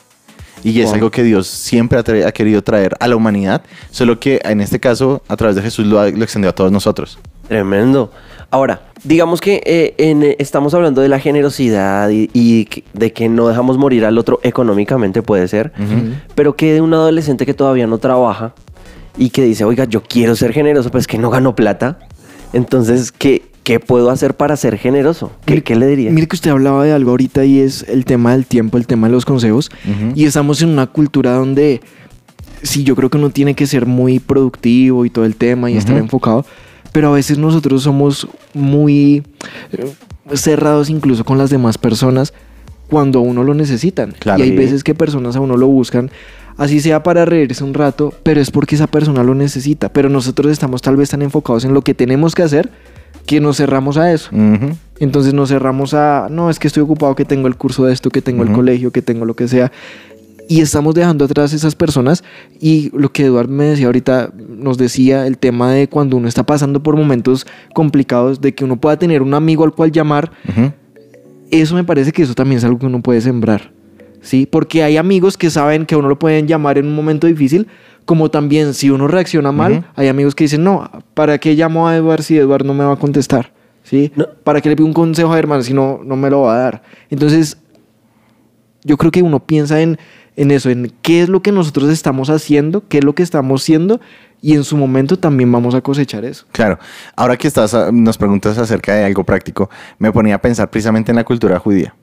Y 0.64 0.78
es 0.80 0.86
Wow. 0.86 0.94
algo 0.94 1.10
que 1.10 1.24
Dios 1.24 1.48
siempre 1.48 1.98
ha, 1.98 2.32
querido 2.32 2.62
traer 2.62 2.94
a 3.00 3.08
la 3.08 3.16
humanidad, 3.16 3.62
solo 3.90 4.20
que 4.20 4.40
en 4.44 4.60
este 4.60 4.78
caso, 4.78 5.22
a 5.26 5.36
través 5.36 5.56
de 5.56 5.62
Jesús, 5.62 5.86
lo, 5.86 5.98
ha- 5.98 6.08
lo 6.10 6.22
extendió 6.22 6.50
a 6.50 6.54
todos 6.54 6.70
nosotros. 6.70 7.18
Tremendo. 7.48 8.12
Ahora, 8.50 8.82
digamos 9.02 9.40
que 9.40 9.60
eh, 9.66 9.94
en, 9.98 10.22
eh, 10.22 10.36
estamos 10.38 10.72
hablando 10.74 11.00
de 11.00 11.08
la 11.08 11.18
generosidad 11.18 12.10
y, 12.10 12.68
de 12.92 13.12
que 13.12 13.28
no 13.28 13.48
dejamos 13.48 13.76
morir 13.76 14.04
al 14.04 14.18
otro 14.18 14.38
económicamente, 14.44 15.22
puede 15.22 15.48
ser, 15.48 15.72
pero 16.36 16.54
que 16.54 16.74
de 16.74 16.80
un 16.80 16.94
adolescente 16.94 17.44
que 17.44 17.54
todavía 17.54 17.86
no 17.88 17.98
trabaja 17.98 18.54
y 19.18 19.30
que 19.30 19.42
dice, 19.42 19.64
oiga, 19.64 19.84
yo 19.86 20.02
quiero 20.02 20.36
ser 20.36 20.52
generoso, 20.52 20.90
pero 20.90 21.00
es 21.00 21.06
que 21.08 21.18
no 21.18 21.28
gano 21.30 21.56
plata. 21.56 21.98
Entonces, 22.52 23.10
¿qué, 23.10 23.42
qué 23.62 23.78
puedo 23.80 24.10
hacer 24.10 24.34
para 24.34 24.56
ser 24.56 24.76
generoso? 24.78 25.30
¿Qué, 25.44 25.52
Mire- 25.54 25.64
qué 25.64 25.76
le 25.76 25.86
diría? 25.86 26.10
Mire 26.10 26.26
que 26.26 26.36
usted 26.36 26.50
hablaba 26.50 26.84
de 26.84 26.92
algo 26.92 27.10
ahorita 27.12 27.44
y 27.44 27.60
es 27.60 27.84
el 27.88 28.04
tema 28.04 28.32
del 28.32 28.46
tiempo, 28.46 28.76
el 28.78 28.86
tema 28.86 29.06
de 29.08 29.12
los 29.12 29.24
consejos. 29.24 29.70
Ujú. 29.84 30.12
Y 30.14 30.24
estamos 30.24 30.60
en 30.62 30.70
una 30.70 30.86
cultura 30.88 31.34
donde 31.34 31.80
sí, 32.62 32.84
yo 32.84 32.94
creo 32.96 33.10
que 33.10 33.18
uno 33.18 33.30
tiene 33.30 33.54
que 33.54 33.66
ser 33.66 33.86
muy 33.86 34.18
productivo 34.20 35.04
y 35.04 35.10
todo 35.10 35.24
el 35.24 35.36
tema 35.36 35.70
y 35.70 35.76
estar 35.76 35.94
Ujú. 35.94 36.04
enfocado, 36.04 36.46
pero 36.92 37.08
a 37.08 37.12
veces 37.12 37.38
nosotros 37.38 37.82
somos 37.82 38.28
muy 38.54 39.22
eh, 39.72 39.92
cerrados 40.34 40.90
incluso 40.90 41.24
con 41.24 41.38
las 41.38 41.50
demás 41.50 41.78
personas 41.78 42.32
cuando 42.88 43.20
a 43.20 43.22
uno 43.22 43.42
lo 43.42 43.54
necesitan. 43.54 44.14
Claro. 44.18 44.40
y 44.40 44.42
hay 44.42 44.50
Sí. 44.50 44.56
veces 44.56 44.84
que 44.84 44.94
personas 44.94 45.34
a 45.36 45.40
uno 45.40 45.56
lo 45.56 45.66
buscan, 45.66 46.10
así 46.58 46.80
sea 46.80 47.02
para 47.02 47.24
reírse 47.24 47.64
un 47.64 47.72
rato, 47.74 48.12
pero 48.22 48.40
es 48.40 48.50
porque 48.50 48.74
esa 48.74 48.86
persona 48.86 49.22
lo 49.24 49.34
necesita. 49.34 49.88
Pero 49.92 50.08
nosotros 50.10 50.52
estamos 50.52 50.82
tal 50.82 50.96
vez 50.96 51.08
tan 51.10 51.22
enfocados 51.22 51.64
en 51.64 51.72
lo 51.74 51.82
que 51.82 51.94
tenemos 51.94 52.34
que 52.34 52.42
hacer 52.42 52.70
que 53.26 53.40
nos 53.40 53.56
cerramos 53.56 53.96
a 53.96 54.12
eso. 54.12 54.30
Entonces 54.98 55.34
nos 55.34 55.48
cerramos 55.48 55.94
a, 55.94 56.28
no, 56.30 56.48
es 56.50 56.58
que 56.58 56.68
estoy 56.68 56.82
ocupado, 56.82 57.14
que 57.14 57.24
tengo 57.24 57.48
el 57.48 57.56
curso 57.56 57.84
de 57.86 57.92
esto, 57.92 58.10
que 58.10 58.22
tengo 58.22 58.42
el 58.44 58.52
colegio, 58.52 58.92
que 58.92 59.02
tengo 59.02 59.24
lo 59.24 59.34
que 59.34 59.48
sea. 59.48 59.72
Y 60.48 60.60
estamos 60.60 60.94
dejando 60.94 61.24
atrás 61.24 61.52
esas 61.52 61.74
personas. 61.74 62.22
Y 62.60 62.90
lo 62.96 63.10
que 63.10 63.24
Eduard 63.24 63.48
me 63.48 63.64
decía 63.64 63.86
ahorita, 63.86 64.32
nos 64.36 64.76
decía 64.76 65.26
el 65.26 65.38
tema 65.38 65.72
de 65.72 65.88
cuando 65.88 66.16
uno 66.16 66.28
está 66.28 66.44
pasando 66.44 66.82
por 66.82 66.96
momentos 66.96 67.46
complicados, 67.74 68.40
de 68.40 68.54
que 68.54 68.64
uno 68.64 68.76
pueda 68.76 68.98
tener 68.98 69.22
un 69.22 69.34
amigo 69.34 69.64
al 69.64 69.72
cual 69.72 69.92
llamar. 69.92 70.30
Eso 71.50 71.74
me 71.74 71.84
parece 71.84 72.12
que 72.12 72.22
eso 72.22 72.34
también 72.34 72.58
es 72.58 72.64
algo 72.64 72.78
que 72.78 72.86
uno 72.86 73.02
puede 73.02 73.20
sembrar. 73.20 73.72
¿Sí? 74.20 74.46
Porque 74.46 74.84
hay 74.84 74.98
amigos 74.98 75.36
que 75.36 75.50
saben 75.50 75.84
que 75.84 75.96
a 75.96 75.98
uno 75.98 76.08
lo 76.08 76.18
pueden 76.18 76.46
llamar 76.46 76.78
en 76.78 76.86
un 76.86 76.94
momento 76.94 77.26
difícil, 77.26 77.66
como 78.04 78.30
también 78.30 78.74
si 78.74 78.90
uno 78.90 79.08
reacciona 79.08 79.52
mal, 79.52 79.86
hay 79.94 80.08
amigos 80.08 80.34
que 80.34 80.44
dicen, 80.44 80.64
no, 80.64 80.90
¿para 81.14 81.38
qué 81.38 81.54
llamo 81.54 81.88
a 81.88 81.96
Eduard 81.96 82.22
si 82.22 82.36
Eduard 82.36 82.64
no 82.64 82.74
me 82.74 82.84
va 82.84 82.92
a 82.92 82.96
contestar? 82.96 83.52
¿Sí? 83.84 84.12
No. 84.14 84.26
¿Para 84.44 84.60
qué 84.60 84.68
le 84.68 84.76
pido 84.76 84.86
un 84.86 84.92
consejo 84.92 85.32
a 85.32 85.38
hermano 85.38 85.62
si 85.62 85.74
no, 85.74 86.00
no 86.04 86.16
me 86.16 86.30
lo 86.30 86.42
va 86.42 86.54
a 86.54 86.58
dar? 86.58 86.82
Entonces, 87.10 87.58
yo 88.84 88.96
creo 88.96 89.10
que 89.10 89.22
uno 89.22 89.40
piensa 89.40 89.80
en, 89.80 89.98
en 90.36 90.50
eso, 90.50 90.70
en 90.70 90.92
qué 91.02 91.22
es 91.22 91.28
lo 91.28 91.42
que 91.42 91.52
nosotros 91.52 91.90
estamos 91.90 92.30
haciendo, 92.30 92.86
qué 92.88 92.98
es 92.98 93.04
lo 93.04 93.14
que 93.14 93.22
estamos 93.22 93.62
siendo, 93.62 94.00
y 94.40 94.54
en 94.54 94.64
su 94.64 94.76
momento 94.76 95.18
también 95.18 95.50
vamos 95.52 95.74
a 95.74 95.80
cosechar 95.80 96.24
eso. 96.24 96.46
Claro. 96.52 96.78
Ahora 97.16 97.36
que 97.36 97.46
estás, 97.46 97.74
ah, 97.74 97.90
nos 97.92 98.18
preguntas 98.18 98.58
acerca 98.58 98.94
de 98.94 99.04
algo 99.04 99.24
práctico, 99.24 99.70
me 99.98 100.10
ponía 100.12 100.36
a 100.36 100.42
pensar 100.42 100.70
precisamente 100.70 101.12
en 101.12 101.16
la 101.16 101.24
cultura 101.24 101.58
judía. 101.58 101.94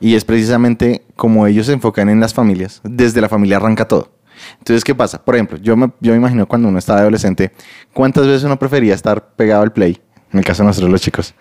Y 0.00 0.14
es 0.14 0.24
precisamente 0.24 1.02
como 1.16 1.46
ellos 1.46 1.66
se 1.66 1.72
enfocan 1.72 2.08
en 2.08 2.20
las 2.20 2.32
familias. 2.32 2.80
Desde 2.84 3.20
la 3.20 3.28
familia 3.28 3.56
arranca 3.56 3.88
todo. 3.88 4.10
Entonces, 4.58 4.84
¿qué 4.84 4.94
pasa? 4.94 5.22
Por 5.24 5.34
ejemplo, 5.34 5.58
yo 5.58 5.76
me, 5.76 5.90
yo 6.00 6.12
me 6.12 6.18
imagino 6.18 6.46
cuando 6.46 6.68
uno 6.68 6.78
estaba 6.78 7.00
adolescente, 7.00 7.52
¿cuántas 7.92 8.26
veces 8.26 8.44
uno 8.44 8.58
prefería 8.58 8.94
estar 8.94 9.30
pegado 9.36 9.62
al 9.62 9.72
play? 9.72 10.00
En 10.32 10.38
el 10.38 10.44
caso 10.44 10.62
de 10.62 10.66
nosotros 10.66 10.90
los 10.90 11.00
chicos. 11.00 11.34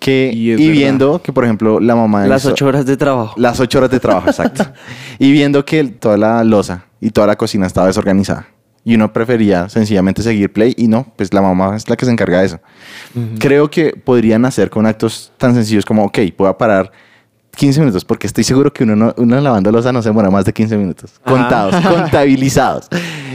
Que, 0.00 0.30
Y 0.34 0.50
y, 0.52 0.70
viendo 0.70 1.22
que, 1.22 1.32
por 1.32 1.44
ejemplo, 1.44 1.78
la 1.78 1.94
mamá... 1.94 2.26
Las 2.26 2.42
hizo- 2.42 2.50
ocho 2.52 2.66
horas 2.66 2.84
de 2.84 2.96
trabajo. 2.96 3.34
Las 3.36 3.60
ocho 3.60 3.78
horas 3.78 3.90
de 3.90 4.00
trabajo, 4.00 4.28
exacto. 4.28 4.66
y 5.20 5.30
viendo 5.30 5.64
que 5.64 5.84
toda 5.84 6.16
la 6.16 6.42
losa 6.42 6.84
y 7.00 7.10
toda 7.10 7.28
la 7.28 7.36
cocina 7.36 7.66
estaba 7.66 7.86
desorganizada. 7.86 8.48
Y 8.86 8.96
uno 8.96 9.12
prefería 9.12 9.68
sencillamente 9.68 10.20
seguir 10.22 10.52
play 10.52 10.74
y 10.76 10.88
no, 10.88 11.06
pues 11.16 11.32
la 11.32 11.40
mamá 11.40 11.76
es 11.76 11.88
la 11.88 11.96
que 11.96 12.04
se 12.04 12.10
encarga 12.10 12.40
de 12.40 12.46
eso. 12.46 12.60
Creo 13.38 13.70
que 13.70 13.92
podrían 13.94 14.44
hacer 14.44 14.68
con 14.68 14.84
actos 14.84 15.32
tan 15.38 15.54
sencillos 15.54 15.84
como, 15.86 16.04
ok, 16.04 16.18
puedo 16.36 16.58
parar 16.58 16.90
15 17.54 17.80
minutos, 17.80 18.04
porque 18.04 18.26
estoy 18.26 18.44
seguro 18.44 18.72
que 18.72 18.84
uno, 18.84 18.96
no, 18.96 19.14
uno 19.16 19.40
lavando 19.40 19.70
losa 19.70 19.92
no 19.92 20.02
se 20.02 20.08
demora 20.08 20.30
más 20.30 20.44
de 20.44 20.52
15 20.52 20.76
minutos. 20.76 21.12
Contados, 21.24 21.74
contabilizados. 21.86 22.88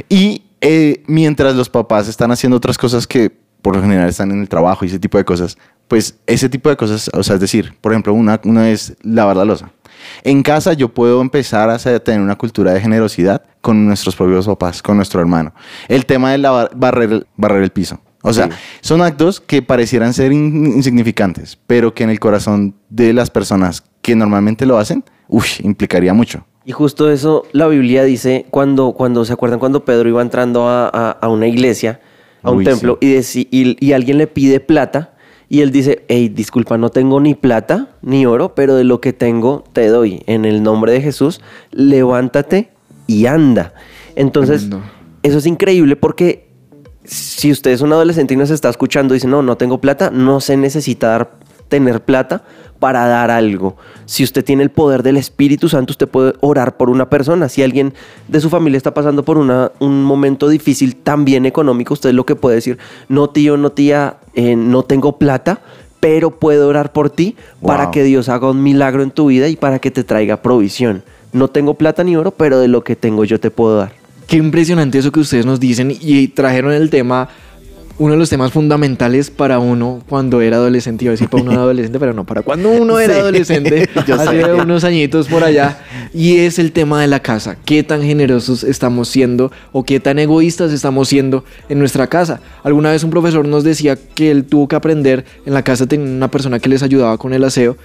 Y 0.07 0.43
eh, 0.61 1.03
mientras 1.07 1.55
los 1.55 1.69
papás 1.69 2.07
están 2.07 2.31
haciendo 2.31 2.57
otras 2.57 2.77
cosas 2.77 3.07
que 3.07 3.31
por 3.61 3.75
lo 3.75 3.81
general 3.81 4.09
están 4.09 4.31
en 4.31 4.41
el 4.41 4.49
trabajo 4.49 4.85
y 4.85 4.87
ese 4.87 4.99
tipo 4.99 5.17
de 5.17 5.25
cosas, 5.25 5.57
pues 5.87 6.15
ese 6.27 6.49
tipo 6.49 6.69
de 6.69 6.77
cosas, 6.77 7.09
o 7.13 7.23
sea, 7.23 7.35
es 7.35 7.41
decir, 7.41 7.73
por 7.81 7.91
ejemplo, 7.91 8.13
una, 8.13 8.39
una 8.43 8.69
es 8.69 8.95
lavar 9.01 9.35
la 9.35 9.45
losa. 9.45 9.71
En 10.23 10.43
casa 10.43 10.73
yo 10.73 10.89
puedo 10.89 11.21
empezar 11.21 11.69
a 11.69 11.77
tener 11.99 12.21
una 12.21 12.37
cultura 12.37 12.73
de 12.73 12.79
generosidad 12.79 13.43
con 13.61 13.85
nuestros 13.85 14.15
propios 14.15 14.45
papás, 14.45 14.81
con 14.81 14.95
nuestro 14.95 15.19
hermano. 15.19 15.53
El 15.87 16.05
tema 16.05 16.31
de 16.31 16.37
lavar, 16.37 16.71
barrer, 16.75 17.27
barrer 17.35 17.63
el 17.63 17.71
piso. 17.71 17.99
O 18.21 18.33
sea, 18.33 18.47
Sí. 18.47 18.51
son 18.81 19.01
actos 19.01 19.39
que 19.39 19.61
parecieran 19.61 20.13
ser 20.13 20.31
in- 20.33 20.73
insignificantes, 20.75 21.57
pero 21.67 21.93
que 21.93 22.03
en 22.03 22.09
el 22.09 22.19
corazón 22.19 22.75
de 22.89 23.13
las 23.13 23.29
personas 23.29 23.83
que 24.01 24.15
normalmente 24.15 24.65
lo 24.65 24.77
hacen, 24.77 25.03
uff, 25.27 25.61
implicaría 25.61 26.13
mucho. 26.13 26.45
Y 26.65 26.71
justo 26.73 27.09
eso, 27.09 27.43
la 27.53 27.67
Biblia 27.67 28.03
dice, 28.03 28.45
cuando, 28.51 28.91
cuando 28.91 29.23
¿se 29.25 29.33
acuerdan 29.33 29.59
cuando 29.59 29.85
Pedro 29.85 30.09
iba 30.09 30.21
entrando 30.21 30.67
a, 30.67 30.87
a- 30.89 31.11
a 31.11 31.29
una 31.29 31.47
iglesia, 31.47 32.01
a 32.43 32.51
un 32.51 32.57
Uy, 32.59 32.65
templo, 32.65 32.97
y, 33.01 33.13
deci- 33.15 33.47
y, 33.51 33.77
y 33.85 33.93
alguien 33.93 34.17
le 34.17 34.27
pide 34.27 34.59
plata, 34.59 35.13
y 35.47 35.61
él 35.61 35.71
dice, 35.71 36.03
hey, 36.09 36.29
disculpa, 36.29 36.77
no 36.77 36.89
tengo 36.89 37.19
ni 37.19 37.33
plata 37.35 37.89
ni 38.03 38.25
oro, 38.27 38.53
pero 38.53 38.75
de 38.75 38.83
lo 38.83 39.01
que 39.01 39.13
tengo 39.13 39.63
te 39.73 39.87
doy. 39.87 40.21
En 40.27 40.45
el 40.45 40.61
nombre 40.61 40.91
de 40.91 41.01
Jesús, 41.01 41.41
levántate 41.71 42.69
y 43.07 43.25
anda. 43.25 43.73
Entonces, 44.15 44.61
Tremendo. 44.69 44.85
eso 45.23 45.37
es 45.39 45.45
increíble 45.47 45.95
porque 45.95 46.48
si 47.09 47.51
usted 47.51 47.71
es 47.71 47.81
un 47.81 47.91
adolescente 47.91 48.35
y 48.35 48.37
nos 48.37 48.51
está 48.51 48.69
escuchando 48.69 49.13
y 49.13 49.17
dice, 49.17 49.27
no, 49.27 49.41
no 49.41 49.57
tengo 49.57 49.79
plata, 49.79 50.11
no 50.11 50.39
se 50.41 50.55
necesita 50.57 51.07
dar, 51.07 51.31
tener 51.67 52.01
plata 52.01 52.43
para 52.77 53.07
dar 53.07 53.31
algo. 53.31 53.77
Si 54.05 54.23
usted 54.23 54.45
tiene 54.45 54.61
el 54.61 54.69
poder 54.69 55.01
del 55.01 55.17
Espíritu 55.17 55.69
Santo, 55.69 55.91
usted 55.91 56.07
puede 56.07 56.33
orar 56.41 56.77
por 56.77 56.89
una 56.89 57.09
persona. 57.09 57.49
Si 57.49 57.63
alguien 57.63 57.93
de 58.27 58.39
su 58.39 58.49
familia 58.49 58.77
está 58.77 58.93
pasando 58.93 59.23
por 59.23 59.37
una, 59.37 59.71
un 59.79 60.03
momento 60.03 60.49
difícil, 60.49 60.95
también 60.95 61.45
económico, 61.45 61.95
usted 61.95 62.13
lo 62.13 62.25
que 62.25 62.35
puede 62.35 62.57
decir, 62.57 62.77
no 63.07 63.29
tío, 63.31 63.57
no 63.57 63.71
tía, 63.71 64.17
eh, 64.35 64.55
no 64.55 64.83
tengo 64.83 65.17
plata, 65.17 65.61
pero 65.99 66.39
puedo 66.39 66.67
orar 66.67 66.93
por 66.93 67.09
ti 67.09 67.35
para 67.61 67.89
que 67.91 68.03
Dios 68.03 68.29
haga 68.29 68.51
un 68.51 68.61
milagro 68.61 69.01
en 69.01 69.11
tu 69.11 69.27
vida 69.27 69.47
y 69.47 69.55
para 69.55 69.79
que 69.79 69.89
te 69.89 70.03
traiga 70.03 70.41
provisión. 70.43 71.03
No 71.33 71.47
tengo 71.47 71.73
plata 71.73 72.03
ni 72.03 72.15
oro, 72.15 72.31
pero 72.31 72.59
de 72.59 72.67
lo 72.67 72.83
que 72.83 72.95
tengo 72.95 73.25
yo 73.25 73.39
te 73.39 73.51
puedo 73.51 73.77
dar. 73.77 73.98
Qué 74.29 74.37
impresionante 74.37 74.99
eso 74.99 75.11
que 75.11 75.21
ustedes 75.21 75.47
nos 75.47 75.59
dicen 75.59 75.91
y 75.99 76.27
trajeron 76.27 76.71
el 76.71 76.91
tema, 76.91 77.29
uno 77.97 78.13
de 78.13 78.19
los 78.19 78.29
temas 78.29 78.51
fundamentales 78.51 79.31
para 79.31 79.57
uno 79.57 80.03
cuando 80.07 80.41
era 80.41 80.57
adolescente. 80.57 81.03
Iba 81.03 81.13
a 81.13 81.13
decir 81.13 81.29
para 81.29 81.41
uno 81.41 81.53
adolescente, 81.59 81.97
pero 81.97 82.13
no, 82.13 82.25
para 82.27 82.43
cuando 82.43 82.69
uno 82.69 82.99
era 82.99 83.15
Sí, 83.15 83.19
adolescente, 83.21 83.89
yo 84.07 84.13
hace 84.13 84.53
unos 84.53 84.83
añitos 84.83 85.27
por 85.27 85.43
allá. 85.43 85.79
Y 86.13 86.37
es 86.37 86.59
el 86.59 86.73
tema 86.73 87.01
de 87.01 87.07
la 87.07 87.21
casa. 87.21 87.57
¿Qué 87.65 87.81
tan 87.81 88.03
generosos 88.03 88.63
estamos 88.63 89.09
siendo 89.09 89.51
o 89.71 89.83
qué 89.83 89.99
tan 89.99 90.19
egoístas 90.19 90.71
estamos 90.73 91.07
siendo 91.07 91.43
en 91.67 91.79
nuestra 91.79 92.05
casa? 92.05 92.39
Alguna 92.61 92.91
vez 92.91 93.03
un 93.03 93.09
profesor 93.09 93.47
nos 93.47 93.63
decía 93.63 93.95
que 93.95 94.29
él 94.29 94.43
tuvo 94.43 94.67
que 94.67 94.75
aprender, 94.75 95.25
en 95.47 95.55
la 95.55 95.63
casa 95.63 95.87
tenía 95.87 96.05
una 96.05 96.29
persona 96.29 96.59
que 96.59 96.69
les 96.69 96.83
ayudaba 96.83 97.17
con 97.17 97.33
el 97.33 97.43
aseo 97.43 97.77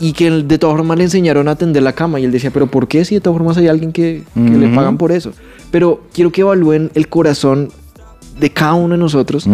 y 0.00 0.14
que 0.14 0.30
de 0.30 0.56
todas 0.58 0.74
formas 0.74 0.96
le 0.96 1.04
enseñaron 1.04 1.48
a 1.48 1.56
tender 1.56 1.82
la 1.82 1.92
cama 1.92 2.18
y 2.18 2.24
él 2.24 2.32
decía, 2.32 2.50
pero 2.50 2.66
¿por 2.66 2.88
qué 2.88 3.04
si 3.04 3.16
de 3.16 3.20
todas 3.20 3.36
formas 3.36 3.58
hay 3.58 3.68
alguien 3.68 3.92
que, 3.92 4.22
que 4.34 4.40
le 4.40 4.74
pagan 4.74 4.96
por 4.96 5.12
eso? 5.12 5.32
Pero 5.72 6.02
quiero 6.12 6.30
que 6.30 6.42
evalúen 6.42 6.92
el 6.94 7.08
corazón 7.08 7.70
de 8.38 8.50
cada 8.50 8.74
uno 8.74 8.94
de 8.94 8.98
nosotros 8.98 9.46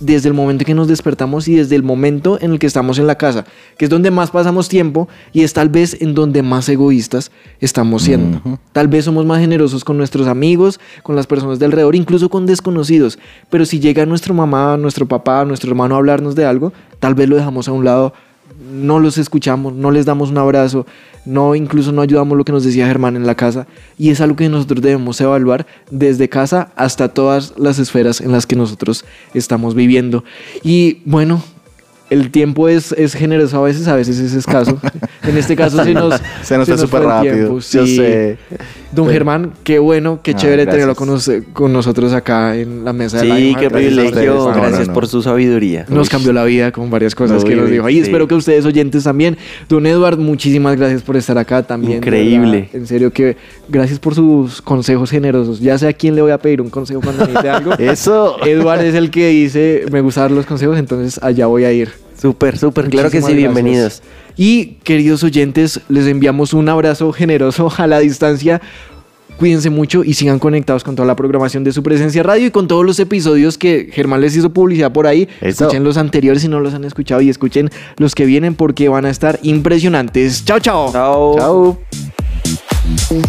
desde 0.00 0.28
el 0.28 0.34
momento 0.34 0.64
que 0.64 0.74
nos 0.74 0.88
despertamos 0.88 1.46
y 1.46 1.54
desde 1.54 1.76
el 1.76 1.82
momento 1.82 2.38
en 2.40 2.52
el 2.52 2.58
que 2.58 2.66
estamos 2.66 2.98
en 2.98 3.06
la 3.06 3.14
casa, 3.16 3.44
que 3.78 3.84
es 3.84 3.90
donde 3.90 4.10
más 4.10 4.30
pasamos 4.30 4.68
tiempo 4.68 5.08
y 5.32 5.42
es 5.42 5.52
tal 5.52 5.68
vez 5.68 6.00
en 6.00 6.14
donde 6.14 6.42
más 6.42 6.68
egoístas 6.68 7.30
estamos 7.60 8.02
siendo. 8.02 8.40
Tal 8.72 8.88
vez 8.88 9.04
somos 9.04 9.24
más 9.24 9.40
generosos 9.40 9.84
con 9.84 9.96
nuestros 9.96 10.26
amigos, 10.26 10.80
con 11.02 11.16
las 11.16 11.26
personas 11.26 11.58
de 11.58 11.66
alrededor, 11.66 11.94
incluso 11.94 12.28
con 12.28 12.46
desconocidos, 12.46 13.18
pero 13.50 13.64
si 13.64 13.78
llega 13.78 14.06
nuestra 14.06 14.34
mamá, 14.34 14.76
nuestro 14.76 15.06
papá, 15.06 15.44
nuestro 15.44 15.70
hermano 15.70 15.94
a 15.94 15.98
hablarnos 15.98 16.34
de 16.34 16.44
algo, 16.44 16.72
tal 16.98 17.14
vez 17.14 17.28
lo 17.28 17.36
dejamos 17.36 17.68
a 17.68 17.72
un 17.72 17.84
lado, 17.84 18.14
no 18.58 19.00
los 19.00 19.18
escuchamos, 19.18 19.72
no 19.74 19.90
les 19.90 20.06
damos 20.06 20.30
un 20.30 20.38
abrazo, 20.38 20.86
no 21.24 21.54
incluso 21.54 21.92
no 21.92 22.02
ayudamos 22.02 22.36
lo 22.36 22.44
que 22.44 22.52
nos 22.52 22.64
decía 22.64 22.86
Germán 22.86 23.16
en 23.16 23.26
la 23.26 23.34
casa 23.34 23.66
y 23.98 24.10
es 24.10 24.20
algo 24.20 24.36
que 24.36 24.48
nosotros 24.48 24.82
debemos 24.82 25.20
evaluar 25.20 25.66
desde 25.90 26.28
casa 26.28 26.72
hasta 26.76 27.08
todas 27.08 27.54
las 27.56 27.78
esferas 27.78 28.20
en 28.20 28.32
las 28.32 28.46
que 28.46 28.56
nosotros 28.56 29.04
estamos 29.32 29.74
viviendo. 29.74 30.24
Y 30.62 31.02
bueno, 31.04 31.42
el 32.10 32.30
tiempo 32.30 32.68
es, 32.68 32.92
es 32.92 33.14
generoso 33.14 33.58
a 33.58 33.62
veces, 33.66 33.88
a 33.88 33.96
veces 33.96 34.18
es 34.18 34.34
escaso. 34.34 34.78
En 35.26 35.38
este 35.38 35.56
caso 35.56 35.82
se 35.82 35.94
nos, 35.94 36.20
Se 36.42 36.58
nos 36.58 36.68
fue 36.68 36.76
súper 36.76 37.00
el 37.00 37.08
rápido. 37.08 37.34
tiempo, 37.34 37.54
Yo 37.60 37.86
sí. 37.86 37.96
sé. 37.96 38.36
Don 38.92 39.08
Germán, 39.08 39.52
qué 39.64 39.78
bueno, 39.78 40.20
qué 40.22 40.32
Ah, 40.32 40.36
chévere 40.36 40.66
tenerlo 40.66 40.94
con, 40.94 41.08
nos- 41.08 41.30
con 41.54 41.72
nosotros 41.72 42.12
acá 42.12 42.54
en 42.56 42.84
la 42.84 42.92
mesa 42.92 43.16
de 43.16 43.22
Sí, 43.22 43.28
Lionheart. 43.28 43.58
qué 43.58 43.68
gracias 43.70 43.92
a 43.92 43.96
privilegio. 43.96 44.44
Gracias 44.52 44.80
no, 44.80 44.86
no. 44.88 44.92
por 44.92 45.06
su 45.08 45.22
sabiduría. 45.22 45.86
Nos 45.88 46.08
Uy. 46.08 46.10
cambió 46.10 46.32
la 46.34 46.44
vida 46.44 46.72
con 46.72 46.90
varias 46.90 47.14
cosas 47.14 47.42
Uy, 47.42 47.48
que 47.48 47.56
nos 47.56 47.70
dijo. 47.70 47.88
Y 47.88 47.94
sí. 47.94 48.00
espero 48.00 48.28
que 48.28 48.34
ustedes 48.34 48.66
oyentes 48.66 49.04
también. 49.04 49.38
Don 49.66 49.86
Edward, 49.86 50.18
muchísimas 50.18 50.76
gracias 50.76 51.00
por 51.00 51.16
estar 51.16 51.38
acá 51.38 51.62
también. 51.62 51.92
de 52.02 52.06
Increíble. 52.06 52.58
verdad. 52.60 52.76
En 52.76 52.86
serio 52.86 53.10
que 53.10 53.38
gracias 53.70 53.98
por 53.98 54.14
sus 54.14 54.60
consejos 54.60 55.10
generosos. 55.10 55.58
Ya 55.58 55.78
sé 55.78 55.88
a 55.88 55.94
quién 55.94 56.14
le 56.14 56.20
voy 56.20 56.32
a 56.32 56.38
pedir 56.38 56.60
un 56.60 56.68
consejo 56.68 57.00
cuando 57.00 57.24
necesite 57.26 57.48
algo. 57.48 57.72
Eso. 57.78 58.36
Edward 58.44 58.82
es 58.82 58.94
el 58.94 59.10
que 59.10 59.28
dice, 59.28 59.86
me 59.90 60.02
gusta 60.02 60.20
dar 60.20 60.32
los 60.32 60.44
consejos, 60.44 60.76
entonces 60.78 61.18
allá 61.22 61.46
voy 61.46 61.64
a 61.64 61.72
ir. 61.72 61.93
Súper, 62.24 62.56
súper. 62.56 62.88
Claro 62.88 63.10
que 63.10 63.20
sí, 63.20 63.34
bienvenidos. 63.34 64.02
Y 64.34 64.78
queridos 64.82 65.22
oyentes, 65.22 65.82
les 65.90 66.06
enviamos 66.06 66.54
un 66.54 66.70
abrazo 66.70 67.12
generoso 67.12 67.70
a 67.76 67.86
la 67.86 67.98
distancia. 67.98 68.62
Cuídense 69.36 69.68
mucho 69.68 70.02
y 70.02 70.14
sigan 70.14 70.38
conectados 70.38 70.84
con 70.84 70.96
toda 70.96 71.06
la 71.06 71.16
programación 71.16 71.64
de 71.64 71.72
su 71.72 71.82
presencia 71.82 72.22
radio 72.22 72.46
y 72.46 72.50
con 72.50 72.66
todos 72.66 72.82
los 72.82 72.98
episodios 72.98 73.58
que 73.58 73.90
Germán 73.92 74.22
les 74.22 74.34
hizo 74.34 74.48
publicidad 74.54 74.90
por 74.90 75.06
ahí. 75.06 75.28
Eso. 75.42 75.64
Escuchen 75.64 75.84
los 75.84 75.98
anteriores 75.98 76.40
si 76.40 76.48
no 76.48 76.60
los 76.60 76.72
han 76.72 76.84
escuchado 76.86 77.20
y 77.20 77.28
escuchen 77.28 77.68
los 77.98 78.14
que 78.14 78.24
vienen 78.24 78.54
porque 78.54 78.88
van 78.88 79.04
a 79.04 79.10
estar 79.10 79.38
impresionantes. 79.42 80.46
Chao, 80.46 80.60
chao. 80.60 80.92
Chao. 80.92 81.36
Chao. 81.36 83.28